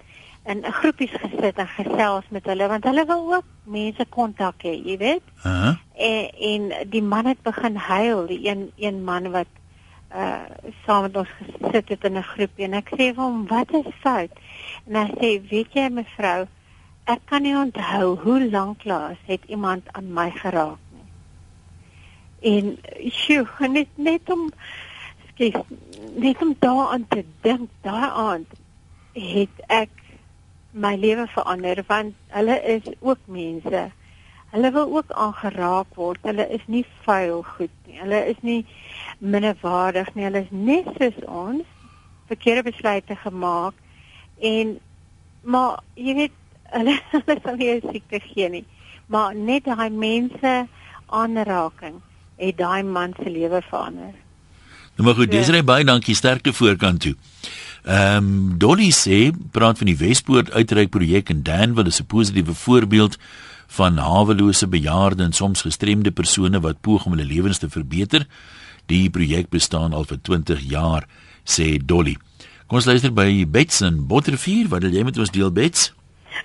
[0.46, 4.74] in 'n groepies gesit en gesels met hulle want hulle wil ook mense kontak hê,
[4.86, 5.24] jy weet.
[5.44, 5.76] Uh -huh.
[5.96, 9.52] en, en die man het begin huil, die een een man wat
[10.16, 10.46] uh
[10.86, 13.94] saam met ons gesit het in 'n groepie en ek sê vir hom, "Wat is
[14.00, 14.32] fout?"
[14.88, 16.46] En hy sê, "Weet jy mevrou,
[17.04, 20.78] ek kan nie onthou hoe lank laas het iemand aan my geraak
[22.44, 22.78] En
[23.08, 24.50] sjoe, net net om
[25.32, 25.56] skies,
[26.20, 28.46] net om daaraan te dink, daaraan
[29.14, 30.03] het ek
[30.74, 33.92] my lewe verander want hulle is ook mense.
[34.54, 36.20] Hulle wil ook aangeraak word.
[36.22, 38.00] Hulle is nie vuil goed nie.
[38.00, 38.66] Hulle is nie
[39.18, 40.26] minderwaardig nie.
[40.28, 41.70] Hulle is net soos ons
[42.28, 43.74] verkeerde besluite gemaak
[44.40, 44.78] en
[45.44, 46.38] maar jy weet
[46.74, 48.66] hulle hulle sal nie siekte gee nie.
[49.06, 50.54] Maar net daai mense
[51.14, 52.02] aanraking
[52.42, 54.14] het daai man se lewe verander.
[54.96, 57.16] Nou maar goed, dis reg baie dankie sterkte voorkant toe.
[57.84, 62.54] Ehm um, Dolly sê praat van die Wespoort uitreik projek in Danville is 'n positiewe
[62.54, 63.18] voorbeeld
[63.68, 68.28] van hawelose bejaarde en soms gestremde persone wat poog om hulle lewens te verbeter.
[68.86, 71.08] Die projek bestaan al vir 20 jaar,
[71.44, 72.18] sê Dolly.
[72.68, 75.94] Kom ons luister by Bets en Bottervuur, wat wil jy met ons deel Bets?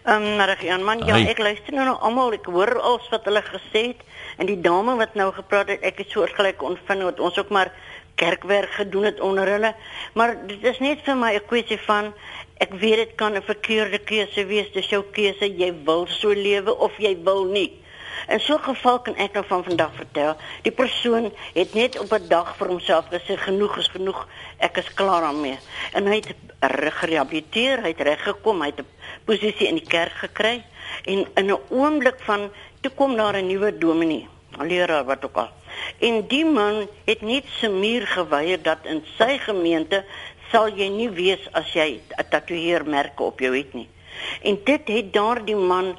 [0.05, 3.25] Ehm um, reg Jan man, ja, ek luister nou nog almal, ek hoor alles wat
[3.25, 4.03] hulle gesê het
[4.39, 7.73] en die dame wat nou gepraat het, ek het soortgelyk ontvang wat ons ook maar
[8.19, 9.75] kerkwerk gedoen het onder hulle.
[10.19, 12.13] Maar dit is net vir my 'n kwessie van
[12.59, 16.75] ek weet dit kan 'n verkeerde keuse wees, dis jou keuse, jy wil so lewe
[16.79, 17.71] of jy wil nie.
[18.29, 22.13] In so 'n geval kan ek nou van vandag vertel, die persoon het net op
[22.13, 24.27] 'n dag vir homself gesê genoeg is genoeg,
[24.59, 25.59] ek is klaar daarmee.
[25.93, 26.35] En hy het
[27.01, 28.87] gerehabiliteer, hy het reggekom, hy het 'n
[29.25, 30.65] posisie in die kerk gekry
[31.05, 32.51] en in 'n oomblik van
[32.81, 34.29] toe kom daar 'n nuwe dominee,
[34.59, 35.58] 'n leraar wat ook al.
[35.99, 40.05] En die man het net se muur geweier dat in sy gemeente
[40.51, 43.89] sal jy nie wees as jy 'n tatoeëermerke op jou het nie.
[44.43, 45.97] En dit het daardie man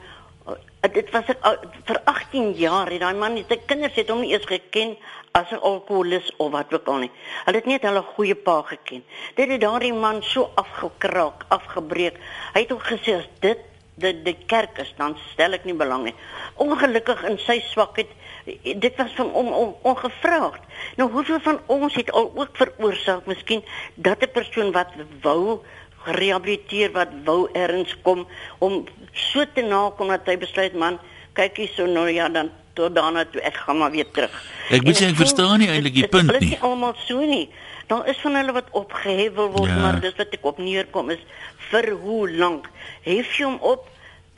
[0.79, 1.41] Uh, dit was ek
[1.87, 4.93] vir 18 jaar het daai man sy kinders het hom nie eens geken
[5.35, 7.11] as 'n alkoholist of wat ook al nie.
[7.45, 9.03] Hulle het net hulle goeie pa geken.
[9.35, 12.15] Dit het daardie man so afgekraak, afgebreek.
[12.53, 13.59] Hy het ook gesê as dit
[13.99, 16.15] die die kerk is dan stel ek nie belang nie.
[16.55, 18.11] Ongelukkig in sy swakheid
[18.59, 20.61] dit was van om on, ongevraagd.
[20.97, 23.63] Nou hoeveel van ons het al ook veroorsaak miskien
[23.95, 24.89] dat 'n persoon wat
[25.21, 25.59] wou
[26.05, 28.27] gerehabiliteer wat wou erns kom
[28.59, 30.99] om so te nakom dat hy besluit man
[31.33, 34.31] kyk hier so nou ja dan tot daarna toe ek gaan maar weer terug.
[34.69, 36.39] Ek moet sê ek verstaan nie eintlik die punt nie.
[36.39, 37.49] Dit is almal so nie.
[37.89, 39.79] Daar is van hulle wat opgehewel word ja.
[39.81, 41.23] maar dis wat ek op neerkom is
[41.71, 42.69] vir hoe lank?
[43.05, 43.87] Hef jy hom op?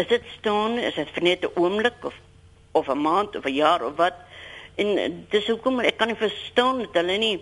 [0.02, 0.78] Is dit staan?
[0.80, 2.16] Is dit vir net 'n oomblik of
[2.72, 4.14] of 'n maand of 'n jaar of wat?
[4.76, 7.40] En dis hoekom ek kan nie verstaan dat hulle nie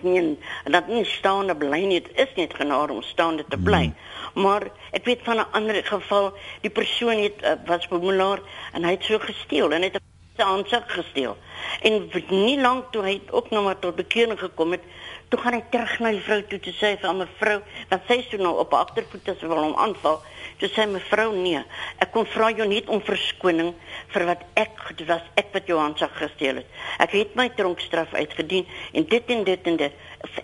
[0.00, 4.42] nie dat nie staande bly nie dit is net genade om staande te bly hmm.
[4.44, 8.40] maar ek weet van 'n ander geval die persoon het uh, was bemelaar
[8.72, 9.98] en hy het so gesteel en het
[10.36, 11.36] se handsak gesteel.
[11.80, 14.84] En nie lank toe hy ook nog maar tot bekering gekom het,
[15.32, 18.18] toe gaan hy terug na die vrou toe te sê vir 'n mevrou, want sy
[18.28, 20.20] toe nou op agtervoete as wil hom aanval.
[20.60, 21.62] Toe sê mevrou nee,
[22.04, 23.72] ek kom vra jou net om verskoning
[24.12, 26.66] vir wat ek dit was ek wat jou handsak gesteel het.
[26.98, 29.92] Ek het my tronkstraf uitgedien en dit en dit en dit.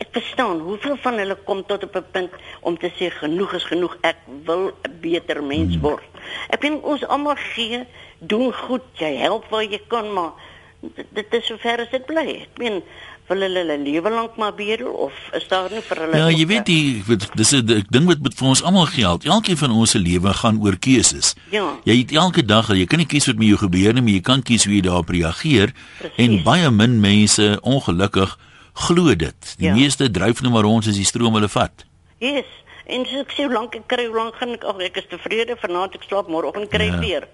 [0.01, 3.64] Ek verstaan hoeveel van hulle kom tot op 'n punt om te sê genoeg is
[3.64, 6.09] genoeg, ek wil 'n beter mens word.
[6.48, 7.85] Ek dink ons almal gee
[8.18, 10.33] doen goed, jy help waar jy kan, maar
[10.80, 12.26] dit is sover as dit bly.
[12.46, 12.82] Ek meen
[13.28, 16.46] wil hulle hulle lewe lank maar bedel of is daar nie vir hulle Ja, jy
[16.48, 17.02] weet die
[17.36, 19.24] dis 'n ding wat met vir ons almal geld.
[19.24, 21.34] Elkeen van ons se lewe gaan oor keuses.
[21.50, 21.76] Ja.
[21.84, 24.20] Jy het elke dag, jy kan nie kies wat met jou gebeur nie, maar jy
[24.20, 25.72] kan kies hoe jy daarop reageer.
[25.98, 26.16] Precies.
[26.16, 28.38] En baie min mense ongelukkig
[28.72, 29.54] glo dit.
[29.58, 29.74] Die ja.
[29.74, 31.84] meeste dryf nou maar rond as die stroom hulle vat.
[32.18, 32.46] Yes.
[32.86, 35.08] En so ek sê hoe lank ek kry, hoe lank gaan ek ag ek is
[35.10, 36.98] tevrede vanaand ek slaap môreoggend kry ja.
[36.98, 37.28] weer.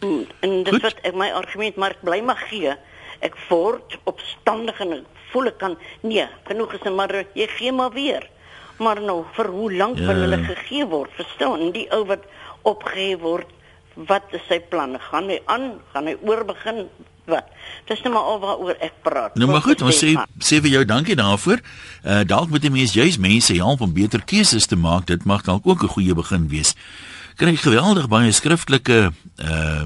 [0.00, 0.82] Hmm, en dis Goed.
[0.82, 2.76] wat ek my argument maar ek bly maar gee.
[3.20, 7.92] Ek word opstandig en ek voel ek kan nee, genoeg is maar jy gee maar
[7.94, 8.26] weer.
[8.80, 10.08] Maar nou vir hoe lank ja.
[10.08, 11.12] wil hulle gegee word?
[11.18, 11.70] Verstaan?
[11.76, 12.24] Die ou wat
[12.62, 13.48] opgegee word,
[14.08, 14.98] wat is sy planne?
[15.10, 15.74] Gaan hy aan?
[15.92, 16.86] Gaan hy oorbegin?
[17.28, 17.46] Wat?
[17.86, 19.36] Dis net maar al waaroor ek praat.
[19.38, 21.60] Nou maar goed, ons sê sê vir jou dankie daarvoor.
[22.02, 25.06] Uh dalk moet die mens juis mense help om beter keuses te maak.
[25.12, 26.74] Dit mag dalk ook 'n goeie begin wees
[27.40, 28.98] kry geweldig baie skriftelike
[29.40, 29.84] uh,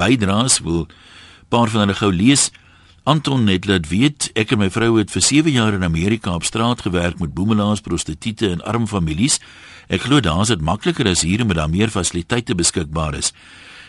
[0.00, 0.86] bydraes wil
[1.50, 2.50] paar van hulle gou lees.
[3.02, 6.44] Anton het laat weet ek en my vrou het vir 7 jaar in Amerika op
[6.46, 9.40] straat gewerk met boemelaars, prostituie en arm families.
[9.88, 13.32] Ek glo daar is dit makliker as hier met daar meer fasiliteite beskikbaar is.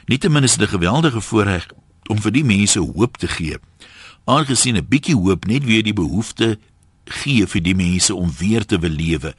[0.09, 1.67] Nietemin is dit 'n geweldige voorreg
[2.09, 3.57] om vir die mense hoop te gee.
[4.25, 6.57] Aangesien 'n bietjie hoop net weer die behoefte
[7.05, 9.35] gee vir die mense om weer te wil lewe.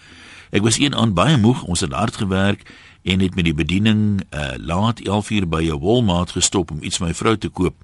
[0.52, 2.66] Ek was een aan baie moeg, ons het hard gewerk
[3.02, 7.06] en het met die bediening uh, laat 11uur by 'n Walmart gestop om iets vir
[7.06, 7.74] my vrou te koop.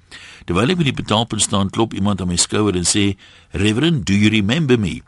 [0.44, 3.16] Terwyl ek by die betaalpunt staan, klop iemand aan my skouer en sê,
[3.50, 5.00] "Reverend, do you remember me?"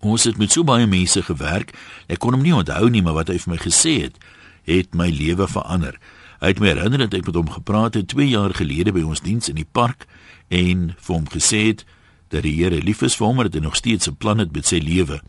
[0.00, 1.72] Ons het met so baie mense gewerk,
[2.06, 4.18] ek kon hom nie onthou nie, maar wat hy vir my gesê het,
[4.64, 5.98] het my lewe verander.
[6.40, 9.20] Hy het my herinner dat ek met hom gepraat het 2 jaar gelede by ons
[9.20, 10.06] diens in die park
[10.48, 11.84] en vir hom gesê het
[12.28, 14.52] dat die Here lief is vir hom en dat hy nog steeds 'n plan het
[14.52, 15.22] met sy lewe.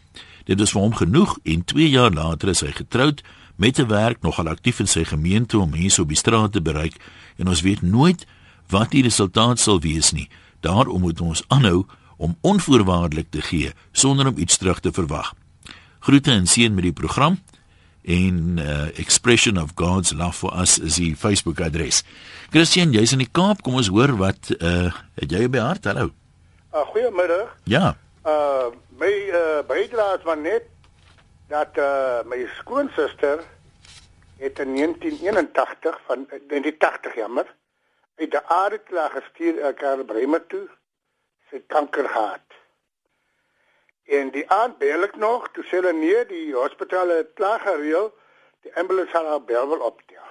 [0.52, 3.22] Dit is vir hom genoeg en 2 jaar later is hy getroud
[3.56, 6.96] met 'n werk nogal aktief in sy gemeente om mense op die straat te bereik
[7.38, 8.26] en ons weet nooit
[8.68, 10.28] wat die resultaat sal wees nie.
[10.60, 11.86] Daarom moet ons aanhou
[12.18, 15.34] om onvoorwaardelik te gee sonder om iets terug te verwag.
[16.00, 17.40] Groete en seën met die program
[18.04, 22.04] en uh, expression of God's love for us is die Facebook adres.
[22.50, 25.86] Christian, jy's in die Kaap, kom ons hoor wat uh, het jy by hart?
[25.86, 26.12] Hallo.
[26.74, 27.56] Uh, goeiemiddag.
[27.64, 27.96] Ja.
[28.26, 30.68] Uh my uh, bydrae is maar net
[31.48, 33.42] dat uh, my skoonsister
[34.38, 37.56] het in 1981 van in die 80 jammer
[38.16, 40.68] uit die aarde klaar gestuur uh, Karl Bremer toe
[41.50, 42.46] sy kanker gehad.
[44.06, 48.12] En die aand bel ek nog, toe sê hulle nee, die hospitaal het klaar gereël,
[48.62, 50.30] die ambulance sal haar bel wel optel.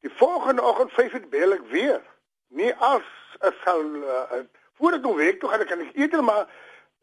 [0.00, 2.00] Die volgende oggend 5 uur bel ek weer.
[2.48, 3.04] Nie as
[3.44, 4.40] as sal uh,
[4.82, 6.46] voor ek week toe gaan ek kan ek eerder maar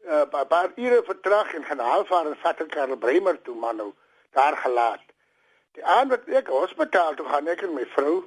[0.04, 3.74] uh, paar, paar ure vertrag en gaan halfvaar en vat ek Karel Bremer toe maar
[3.74, 3.92] nou
[4.36, 5.06] daar gelaat.
[5.78, 8.18] Die aand wat ek hospitaal toe gaan ek en my vrou.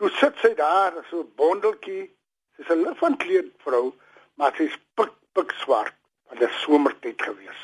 [0.00, 2.10] Toe sit sy daar so 'n bondeltjie.
[2.56, 3.94] Sy's 'n lief van kleed vrou,
[4.34, 5.94] maar sy's pik pik swart.
[6.26, 7.62] Want dit is somertyd gewees.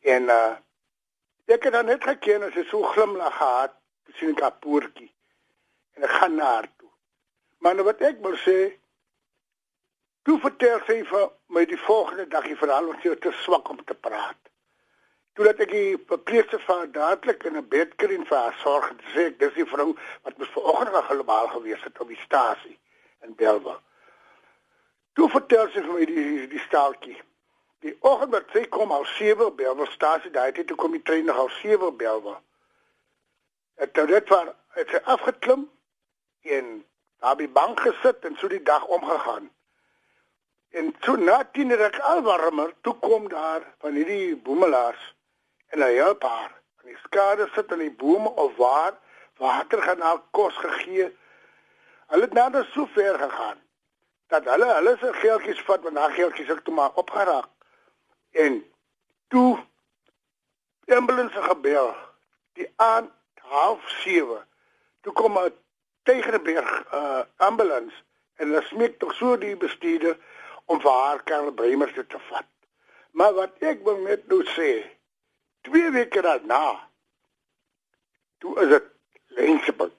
[0.00, 0.56] En uh
[1.48, 3.72] ek het dan net geken as sy so glimlag gehad,
[4.16, 5.12] sien ek haar poortjie.
[5.96, 6.90] En ek gaan na haar toe.
[7.58, 8.78] Maar nou wat ek wil sê,
[10.28, 13.78] Toe vertel sy vir my die volgende dag die verhaal wat sy te swak om
[13.88, 14.50] te praat.
[15.32, 18.90] Toe dat ek die verpleegster van dadelik in 'n bed kry en vir haar sorg
[19.14, 22.76] sê ek dis die vrou wat mos vanoggend nog globaal gewees het op die stasie
[23.24, 23.80] in Belwa.
[25.14, 27.16] Toe vertel sy vir my die die staaltjie.
[27.80, 31.30] Die oggend wat sy kom al 7 Belwa stasie, daai het toe kom die trein
[31.30, 32.40] al 7 Belwa.
[33.80, 35.70] Het dit waar het sy afgeklim
[36.42, 36.84] en
[37.16, 39.56] daar by bank gesit en so die dag omgegaan.
[40.70, 45.14] En toe na 10 ruk al warmer, toe kom daar van hierdie boemelaars
[45.68, 46.52] en hy help haar.
[46.80, 48.98] En die skade sit in die bome of waar
[49.38, 51.08] water gaan al kos gegee.
[52.06, 53.60] Hulle het nou so ver gegaan
[54.28, 57.48] dat hulle hulle se geeltjies vat want daai geeltjies het toe maar opgeraak.
[58.30, 58.64] En
[59.28, 59.58] toe
[60.86, 61.94] ambulance gebel.
[62.52, 64.46] Die aand half 7.
[65.00, 65.54] Toe kom 'n
[66.02, 67.96] Tegenberg uh ambulance
[68.36, 70.16] en hulle smeek tog so die bestuurder
[70.68, 72.48] om vir haar Karel Bremer te vat.
[73.16, 74.84] Maar wat ek wil net nou sê,
[75.66, 76.64] twee weke daarna
[78.38, 78.90] toe is dit
[79.38, 79.94] Lensburg.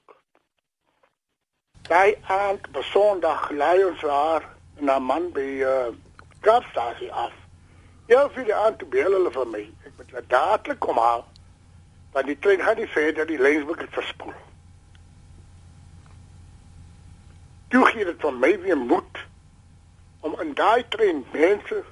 [1.89, 4.45] Daai aand op Sondag lei ons daar
[4.79, 5.89] na man by uh
[6.45, 7.33] Kaapstasie af.
[8.07, 9.63] Ja, vir die aand toe bel hulle vir my.
[9.89, 11.25] Ek moet laat dadelik kom haal.
[12.13, 14.37] Want die trein gaan nie verder die Lensburg het verspoel.
[17.73, 19.25] Toe gee dit van my weer moed
[20.19, 21.83] om in daai trein mense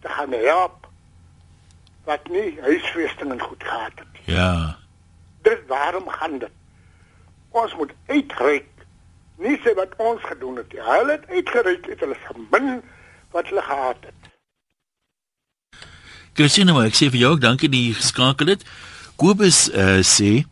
[0.00, 0.88] te gaan help
[2.04, 4.24] wat nie huisvesting en goed gehad het.
[4.24, 4.78] Ja.
[5.42, 6.50] Dis waarom gaan dit.
[7.50, 8.68] Ons moet uitreik.
[9.36, 10.82] Nie sê wat ons gedoen het nie.
[10.82, 12.82] Hulle het uitgereik het hulle gemin
[13.30, 14.20] wat hulle gehad het.
[16.32, 18.62] Christine, ek sê vir jou ook dankie dat jy geskakel het.
[19.20, 20.42] Kobus uh, sê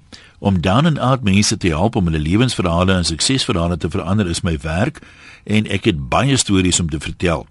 [0.40, 4.40] om dan en uit mense te help om hulle lewensverhale en suksesverhale te verander is
[4.40, 5.02] my werk
[5.44, 7.46] en ek het baie stories om te vertel.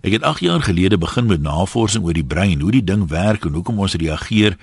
[0.00, 3.44] Ek het 8 jaar gelede begin met navorsing oor die brein, hoe die ding werk
[3.44, 4.56] en hoekom ons reageer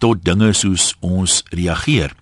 [0.00, 2.16] tot dinge soos ons reageer.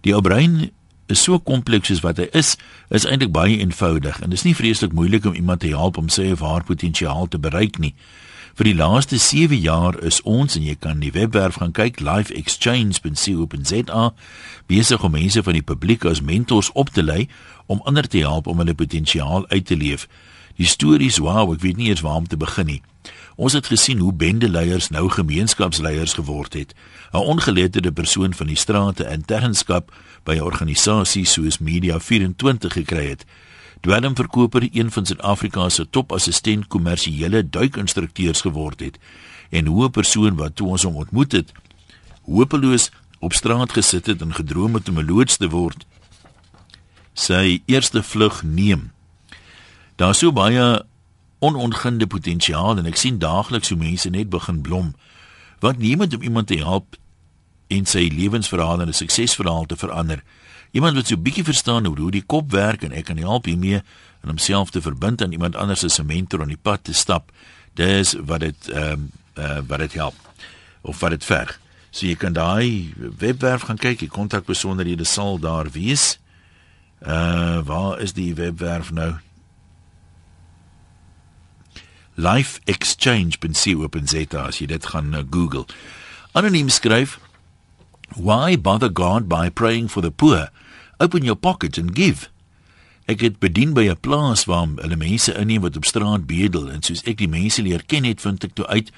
[0.00, 0.70] Die ou brein
[1.12, 2.56] is so kompleks soos wat hy is,
[2.88, 6.08] is eintlik baie eenvoudig en dit is nie vreeslik moeilik om iemand te help om
[6.08, 7.92] sy of haar potensiaal te bereik nie.
[8.58, 14.06] Vir die laaste 7 jaar is ons en jy kan die webwerf gaan kyk lifeexchange.co.za
[14.66, 17.30] besig om mense van die publiek as mentors op te lei
[17.70, 20.10] om ander te help om hulle potensiaal uit te leef.
[20.58, 22.82] Die stories, wow, ek weet nie eens waar om te begin nie.
[23.38, 26.74] Ons het gesien hoe bendeleiers nou gemeenskapsleiers geword het.
[27.14, 29.94] 'n Ongeletterde persoon van die strate in terrenskap
[30.24, 33.24] by 'n organisasie soos Media 24 gekry het.
[33.80, 38.98] Dwelmverkoper, een van Suid-Afrika se topassistent kommersiële duikinstrukteurs geword het
[39.50, 41.52] en hoe 'n persoon wat toe ons hom ontmoet het,
[42.24, 45.86] hopeloos op straat gesit het en gedroom het om 'n loods te word,
[47.12, 48.90] sy eerste vlug neem.
[49.96, 50.84] Daar's so baie
[51.38, 54.94] onontginde potensiaal en ek sien daagliks hoe mense net begin blom.
[55.58, 56.96] Wat niemand om iemand te help
[57.68, 60.22] en sy lewensverhaal en 'n suksesverhaal te verander.
[60.78, 63.82] Iemand wat so 'n bietjie verstaan hoe die kop werk en ek kan help hiermee
[64.22, 67.32] en homself te verbind aan iemand anders as 'n mentor op die pad te stap.
[67.74, 70.14] Dis wat dit ehm um, uh, wat dit help
[70.80, 71.60] of wat dit verg.
[71.90, 76.18] So jy kan daai webwerf gaan kyk, die kontakbesonderhede sal daar wees.
[77.02, 79.14] Uh waar is die webwerf nou?
[82.14, 85.64] lifeexchange.co.za as jy dit gaan uh, Google.
[86.32, 87.18] Anoniem skryf:
[88.16, 90.48] Why bother God by praying for the poor?
[91.00, 92.26] Open your pocket and give.
[93.06, 96.82] Ek het bedien by 'n plaas waar hulle mense inneem wat op straat bedel en
[96.82, 98.90] soos ek die mense leer ken het, vind ek toe uit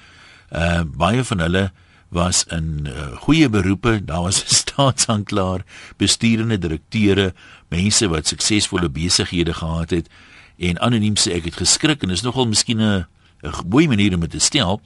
[0.51, 1.71] uh baie van hulle
[2.09, 5.63] was in uh, goeie beroepe, daar was 'n staatsanklaer,
[5.97, 7.33] bestuurende direkteure,
[7.69, 10.09] mense wat suksesvolle besighede gehad het
[10.57, 13.05] en anoniem sê ek het geskrik en is nogal miskien 'n
[13.43, 14.81] 'n goeie manier om dit te stel.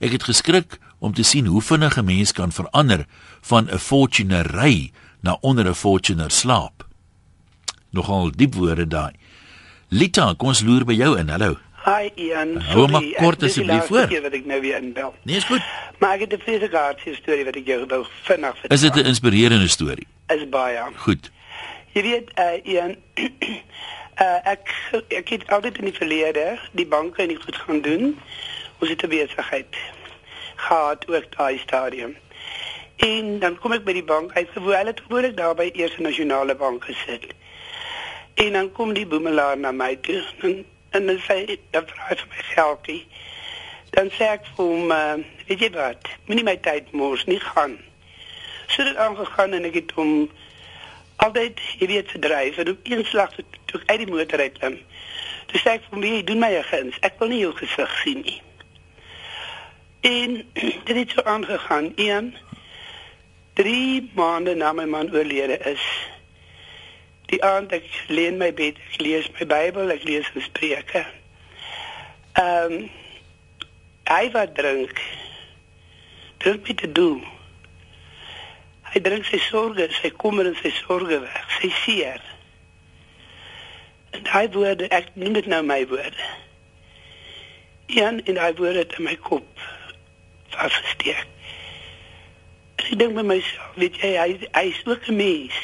[0.00, 3.06] Ek het geskrik om te sien hoe vinnig 'n mens kan verander
[3.40, 6.86] van 'n fortunery na onder 'n fortuner slaap.
[7.90, 9.12] Nogal diep woorde daai.
[9.88, 11.28] Lita, kom ons loer by jou in.
[11.28, 11.56] Hallo.
[11.84, 12.60] Hi Ian.
[12.60, 13.98] Hou maar kort asseblief voor.
[14.10, 15.14] Ek weet nou weer inbel.
[15.22, 15.62] Nee, is goed.
[15.98, 18.76] Maar ek het 'n fisiese storie wat ek jou wou vinnig vertel.
[18.76, 20.06] Is dit 'n inspirerende storie?
[20.26, 20.82] Is baie.
[20.96, 21.30] Goed.
[21.92, 22.96] Jy weet uh Ian
[24.18, 24.74] Uh, ek
[25.08, 28.18] ek het altyd in die verlede die banke nie goed gaan doen.
[28.78, 29.76] Ons het 'n besigheid
[30.56, 32.16] gehad ook daai stadium.
[32.98, 36.54] En dan kom ek by die bank uit gewoonlik het gewoonlik daar by Eerste Nasionale
[36.54, 37.26] Bank gesit.
[38.34, 41.36] En dan kom die boemelaar na my toe en en hy sê
[41.70, 43.02] dat hy vir my geldjie.
[43.94, 47.76] Dan sê ek vir hom, uh, weet jy wat, moenie my tyd mors nie gaan.
[48.66, 50.30] So het aangegaan en ek het hom
[51.22, 54.80] altyd jy weet verdryf en op een slag toe ek uit die motor uit klim.
[55.52, 56.98] Toe sê ek vir my, doen my 'n guns.
[57.02, 58.40] Ek wil nie jou gesig sien nie.
[60.00, 60.42] En
[60.88, 61.92] dit het so aangegaan.
[61.96, 62.34] Een
[63.58, 65.84] 3 maande na my man oorlede is.
[67.28, 71.04] Die aand ek lê in my bed, ek lees my Bybel, ek lees Spreuke.
[72.38, 72.86] Ehm um,
[74.08, 75.02] hy wat drink
[76.40, 77.20] drink met te doen
[78.88, 82.22] Hy drink sy sorges, sy kommer en sy sorges weg, sy seer.
[84.16, 86.28] En daai woorde, ek noem dit nou my woorde.
[87.92, 89.66] Een in daai woorde het my kop
[90.54, 91.37] vasgesteek.
[92.78, 95.58] Ek dink by myself, weet jy, hy hy is ook 'n mens.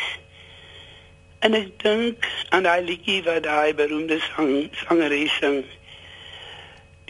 [1.45, 5.65] En ek dink aan daai liedjie wat daai beroemde sang sangeres sing.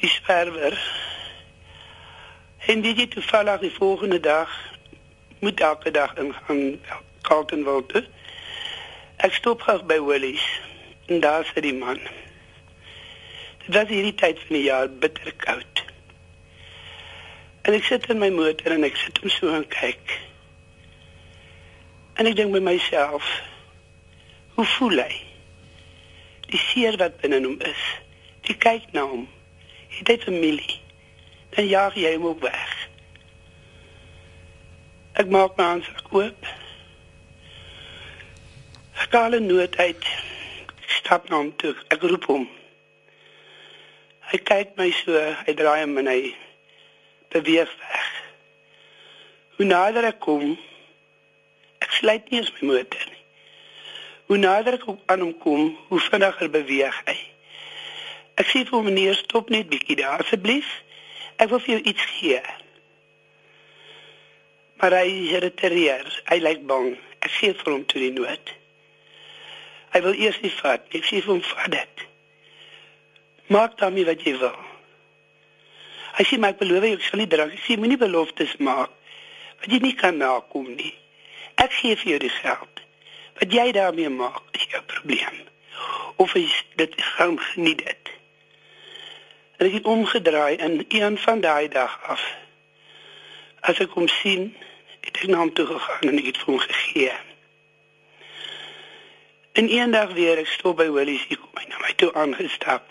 [0.00, 0.76] Die swerwer.
[2.66, 4.50] En dit het toevallig die volgende dag
[5.38, 6.80] moet elke dag ingaan
[7.22, 8.05] Carltonville toe.
[9.16, 10.44] Ek stop gou by Willys
[11.07, 12.00] en daar sit die man.
[13.64, 15.73] Dit was hierdie tyd van die jaar bitter koud.
[17.64, 20.18] En ek sit in my motor en ek sit hom so en kyk.
[22.20, 23.24] En ek dink by myself,
[24.54, 25.14] hoe voel hy?
[26.54, 27.84] die seer wat binne hom is.
[28.46, 29.24] Jy kyk na hom.
[29.90, 30.80] Hy het 'n familie.
[31.54, 32.88] Dan jaag jy hom op weg.
[35.14, 36.46] Ek maak my hand oop.
[39.02, 40.04] Ek haal 'n noot uit.
[40.82, 41.74] Ek stap na hom toe.
[41.88, 42.48] Ek roep hom.
[44.30, 45.12] Hy kyk my so,
[45.46, 46.34] hy draai hom en hy
[47.35, 48.09] beweeg weg.
[49.57, 50.55] Hoe nader ek kom,
[51.82, 53.22] ek sluit nie eens my motor nie.
[54.30, 57.16] Hoe nader ek aan hom kom, hoe vinniger beweeg hy.
[58.41, 60.70] Ek sê vir meneer, stop net bietjie daar asseblief.
[61.43, 62.43] Ek wil vir jou iets gee.
[64.82, 66.07] Maar hy retireer.
[66.30, 66.93] Hy lyk bang.
[67.22, 68.55] Ek sê vir hom toe die nood.
[69.95, 70.87] Hy wil eers nie vat.
[70.95, 72.07] Ek sê vir hom vat dit.
[73.55, 74.57] Maak daarmee wat jy wil.
[76.14, 77.56] Hy sê maar ek beloof jy ek sal nie drink.
[77.56, 78.92] Ek sê moenie beloftes maak
[79.60, 80.92] wat jy nie kan nakom nie.
[81.60, 82.82] Ek gee vir jou die geld.
[83.40, 85.42] Wat jy daarmee maak, is jou probleem.
[86.22, 88.10] Of is dit gaan geniet dit.
[89.58, 92.22] En ek het omgedraai en een van daai dag af
[93.64, 94.50] as ek hom sien,
[95.00, 97.14] het ek na hom toe gegaan en ek het vir hom gegee.
[99.56, 102.84] En eendag weer ek stop by Willie's hier kom hy na my toe aangestap.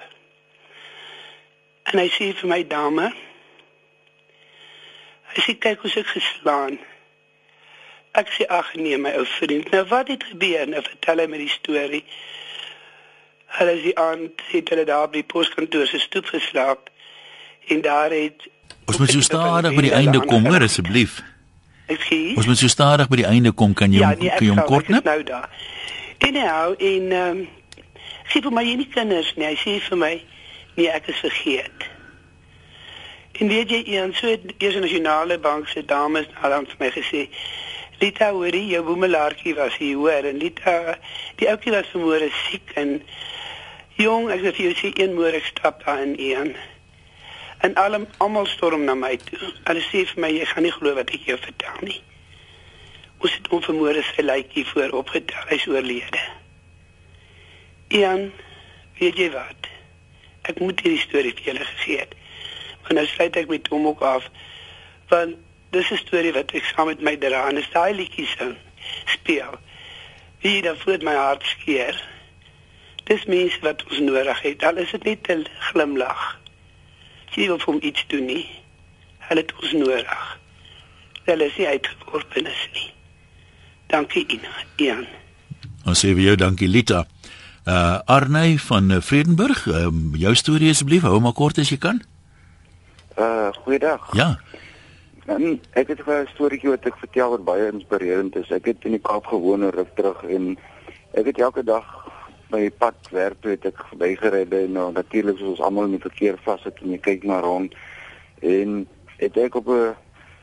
[1.93, 3.11] En hy sê vir my dame,
[5.33, 6.79] hy sê kyk hoe ek geslaan
[8.13, 10.67] Ek sê ag nee my ou vriend, nou wat het gebeur?
[10.69, 12.01] Nou vertel hy my die storie.
[13.57, 16.91] Hulle is die aand het hulle daar by die poskantoor se stoep geslaap
[17.73, 18.45] en daar het
[18.85, 21.21] Ons moet so stadig by die einde kom, hoor asseblief.
[21.89, 22.37] Ekskuus.
[22.37, 24.61] Ons moet so stadig by die einde kom, kan jy ja, nee, kan jy hom
[24.69, 25.07] kort net?
[25.09, 25.49] Nou daar.
[26.21, 27.43] En nou en ehm um,
[28.29, 29.49] sê vir my nie kinders nie.
[29.49, 30.13] Hy sê vir my
[30.75, 31.89] nee, ek is vergeet.
[33.33, 37.27] En weet jy, een so het eers nasionale bank se dames al aan my gesê
[37.99, 40.97] Lita hoorie, jou boemelaartjie was hier hoor en Lita
[41.39, 42.97] die ouetjie was vanmôre siek en
[43.97, 46.53] jong, ek het vir jou sê een môre stap daar in een.
[47.63, 49.39] En almal almal storm na my toe.
[49.63, 51.99] Hulle sê vir my jy gaan nie glo wat ek jou vertel nie.
[53.23, 56.25] Ons het vanmôre sy lykie voor opgetel, hy's oorlede.
[57.93, 58.31] Ian,
[58.99, 59.72] weet jy wat?
[60.49, 62.15] Ek moet hierdie storie vir julle gegee het.
[62.83, 64.29] Want nou sluit ek met hom ook af.
[65.09, 65.35] Want
[65.71, 68.55] dis 'n storie wat ek saam met my dra en 'n daai liedjie sing
[69.05, 69.59] speel.
[70.41, 71.95] Wie dan voel my hart skeer.
[73.03, 74.63] Dis mens wat ons nodig het.
[74.63, 76.39] Al is dit net 'n glimlag.
[77.35, 78.45] Jy wil vir hom iets doen nie.
[79.19, 80.39] Hulle het ons nodig.
[81.23, 82.91] Hulle is nie uitgeworpenes nie.
[83.87, 84.51] Dankie Ina.
[84.75, 85.07] Ian.
[85.85, 87.05] Ons sê vir jou dankie Lita.
[87.65, 92.01] Uh Arney van Vredenburg, um, jou storie asseblief, hou maar kort as jy kan.
[93.15, 94.09] Uh goeiedag.
[94.11, 94.35] Ja.
[95.25, 98.51] En ek het 'n storieetjie wat ek vertel wat baie inspirerend is.
[98.51, 100.57] Ek het in die Kaap gewoon ruk terug en
[101.13, 101.85] ek het elke dag
[102.49, 106.05] by pad werk toe het ek verbygery en nou natuurlik soos ons almal in die
[106.05, 107.73] verkeer vassit en jy kyk na rond
[108.41, 108.87] en
[109.17, 109.95] het ek op 'n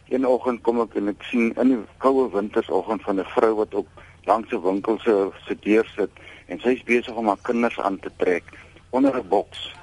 [0.09, 3.75] een oggend kom ek en ek sien in die koue wintersoggend van 'n vrou wat
[3.75, 3.87] op
[4.25, 6.11] langs 'n winkel se se deur sit
[6.51, 8.45] en sy's besig om haar kinders aan te trek
[8.91, 9.75] onder 'n boks.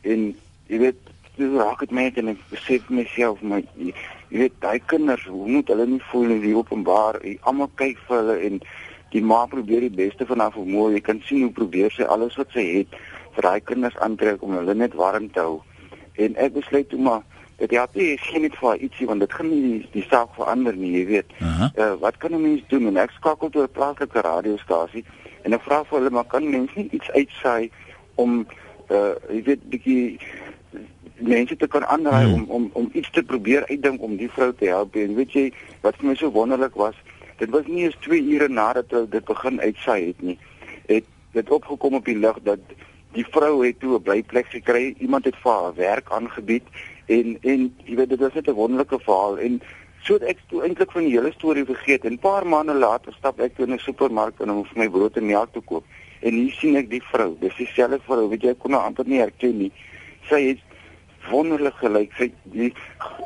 [0.00, 0.36] En
[0.66, 1.00] jy weet,
[1.36, 3.62] dis raak dit my net en ek besef myself my
[4.32, 7.20] jy weet daai kinders hoe moet hulle nie voel in die openbaar?
[7.24, 8.60] Jy almal kyk vir hulle en
[9.12, 10.94] die ma probeer die beste van haar vermoë.
[10.96, 12.96] Jy kan sien hoe probeer sy alles wat sy het
[13.34, 15.60] vir daai kinders aantrek om hulle net warm te hou.
[16.16, 17.22] En ek besluit toe maar
[17.58, 20.32] dit ja dit is geen net vir ietsie want dit gaan nie die, die saak
[20.36, 21.36] verander nie jy weet.
[21.40, 21.68] Uh -huh.
[21.76, 22.86] uh, wat kan 'n mens doen?
[22.86, 25.04] En ek skakel toe 'n plaaslike radiostasie
[25.42, 27.70] en ek vra vir hulle maar kan mense nie iets uitsaai
[28.14, 28.42] om
[28.90, 30.18] uh, jy weet bietjie
[31.22, 32.34] mense te kan aanraai hmm.
[32.34, 35.46] om om om iets te probeer uitdink om die vrou te help en weet jy
[35.82, 36.96] wat vir my so wonderlik was
[37.42, 40.38] dit was nie eens 2 ure nadat hulle dit begin uitsaai het nie
[40.86, 42.74] het dit opgekom op die lig dat
[43.16, 46.66] die vrou het toe 'n blyplek gekry iemand het vir haar werk aangebied
[47.06, 49.62] en en jy weet dit was net 'n wonderlike verhaal en
[50.04, 53.40] so ek toe eintlik van die hele storie vergeet en 'n paar maande later stap
[53.40, 55.84] ek toe in 'n supermark en om vir my brood en melk te koop
[56.22, 59.06] en hier sien ek die vrou dis dieselfde vrou weet jy ek kon haar amper
[59.06, 59.72] nie herken nie
[60.28, 60.60] sy het
[61.30, 62.14] wonderlik gelyk.
[62.18, 62.70] Sy die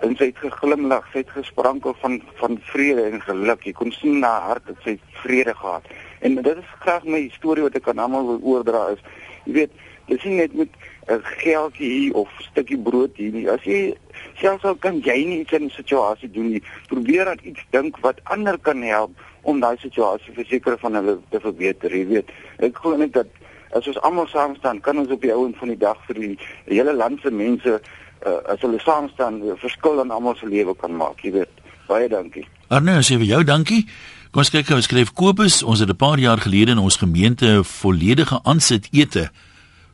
[0.05, 3.65] en sy het geglimlag, sy het gesprankel van van vrede en geluk.
[3.69, 5.89] Jy kon sien na haar hart dat sy vrede gehad.
[6.21, 9.03] En dit is graag my storie wat ek aan almal wil oordra is.
[9.47, 13.47] Jy weet, jy sien net met 'n geldjie hier of stukkie brood hier nie.
[13.51, 13.95] As jy
[14.41, 17.99] selfs al kan jy nie iets in 'n situasie doen nie, probeer aan iets dink
[18.03, 21.97] wat ander kan help om daai situasie verseker van hulle te verbeter.
[21.97, 23.27] Jy weet, ek glo net dat
[23.71, 26.39] as ons almal saam staan, kan ons op die ouend van die dag vir die,
[26.67, 27.81] hele land se mense
[28.27, 31.53] uh, as hulle saam staan, 'n verskil in almal se lewe kan maak, jy weet.
[31.87, 32.47] Baie dankie.
[32.69, 33.87] Arne, as jy vir jou dankie.
[34.31, 37.63] Kom ons kyk, ons skryf Kobus, ons het 'n paar jaar gelede in ons gemeente
[37.65, 39.31] volledige aansit ete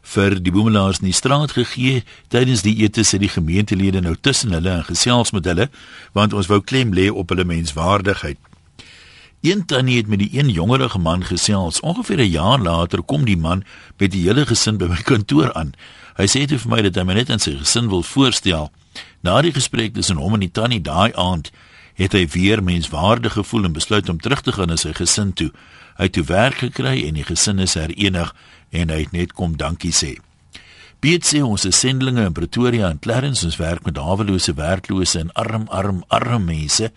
[0.02, 2.02] vir die boemelaars in die straat gegee.
[2.28, 5.68] Tydens die ete sit die gemeentelede nou tussen hulle en gesels met hulle
[6.12, 8.38] want ons wou klem lê op hulle menswaardigheid.
[9.42, 11.80] Een tannie het met die een jongerige man gesels.
[11.80, 13.64] Ongeveer 'n jaar later kom die man
[13.98, 15.74] met die hele gesin by my kantoor aan.
[16.16, 18.70] Hy sê vir my dat hy my net aan sy gesin wil voorstel.
[19.20, 21.50] Na die gesprek tussen hom en die tannie daai aand
[21.94, 25.50] het hy weer menswaardig gevoel en besluit om terug te gaan na sy gesin toe.
[25.96, 28.34] Hy het toe werk gekry en die gesin is herenig
[28.72, 30.16] en hy het net kom dankie sê.
[31.02, 35.32] Piet sê ons is sendlinge in Pretoria en Clarence ons werk met hawelose werklose en
[35.34, 36.92] arm arm arm mense.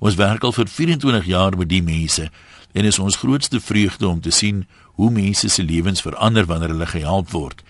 [0.00, 2.30] Ons werk al vir 24 jaar met die mense
[2.72, 4.64] en is ons grootste vreugde om te sien
[4.96, 7.60] hoe mense se lewens verander wanneer hulle gehelp word.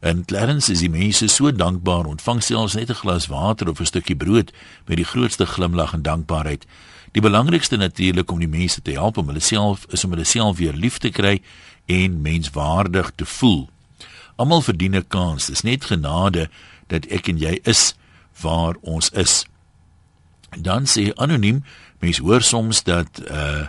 [0.00, 3.86] En Clarence is die mense so dankbaar, ontvang selfs net 'n glas water of 'n
[3.92, 4.52] stukkie brood
[4.86, 6.64] met die grootste glimlag en dankbaarheid.
[7.12, 10.56] Die belangrikste natuurlik om die mense te help om hulle self is om hulle self
[10.56, 11.40] weer lief te kry
[11.88, 13.68] en menswaardig te voel.
[14.36, 15.46] Almal verdien 'n kans.
[15.46, 16.50] Dis net genade
[16.86, 17.94] dat ek en jy is
[18.40, 19.46] waar ons is.
[20.56, 21.64] Dan sê anoniem,
[21.98, 23.66] mense hoor soms dat uh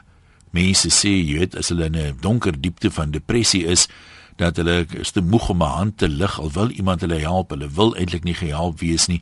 [0.50, 3.88] mense sê jy weet as hulle in 'n donker diepte van depressie is,
[4.36, 7.50] dat hulle is te moeg om 'n hand te lig al wil iemand hulle help,
[7.50, 9.22] hulle wil eintlik nie gehelp wees nie.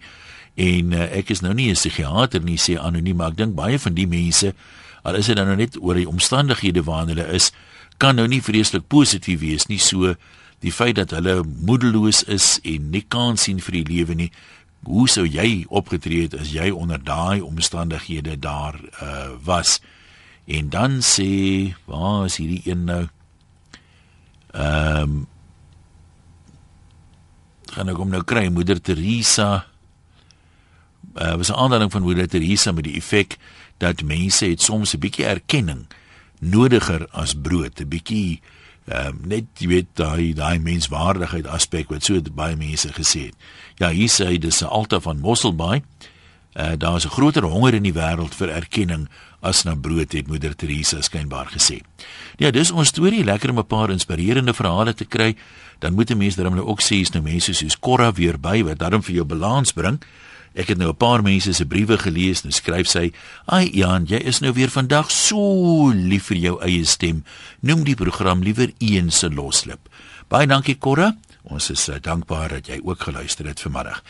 [0.55, 3.79] En uh, ek is nou nie 'n psigiater nie, sê anoniem, maar ek dink baie
[3.79, 4.53] van die mense,
[5.03, 7.51] al is dit nou net oor die omstandighede waarin hulle is,
[7.97, 9.79] kan nou nie vreeslik positief wees nie.
[9.81, 10.15] So
[10.59, 14.31] die feit dat hulle moedeloos is en nie kans sien vir die lewe nie.
[14.87, 19.79] Hoe sou jy opgetree het as jy onder daai omstandighede daar uh, was?
[20.47, 23.07] En dan sê, waar is hierdie een nou?
[24.53, 25.25] Ehm um,
[27.77, 29.67] gaan ek hom nou kry moeder Teresa.
[31.13, 33.37] Uh, was 'n aanduiding van moeder Teresa met die effek
[33.77, 35.85] dat mense het soms 'n bietjie erkenning
[36.39, 38.41] nodiger as brood, 'n bietjie
[38.87, 43.35] ehm um, net jy weet daai daai menswaardigheid aspek wat so baie mense gesê het.
[43.77, 45.81] Ja, hier sê hy dis 'n altaar van Mosselbaai.
[46.57, 49.09] Uh, daar is 'n groter honger in die wêreld vir erkenning
[49.41, 51.81] as na brood het moeder Teresa skynbaar gesê.
[52.37, 55.35] Ja, dis ons storie, lekker om 'n paar inspirerende verhale te kry.
[55.79, 58.63] Dan moet 'n mens dan nou ook sê is nou mense soos Korra weer by
[58.63, 59.99] wat dan vir jou balans bring.
[60.57, 63.11] Ek het nou 'n paar mense se briewe gelees en skryf sy:
[63.45, 67.23] "Ai Jan, jy is nou weer vandag so lief vir jou eie stem.
[67.59, 69.89] Noem die program liewer een se loslip."
[70.27, 71.15] Baie dankie Korra.
[71.43, 74.03] Ons is uh, dankbaar dat jy ook geluister het vanmiddag.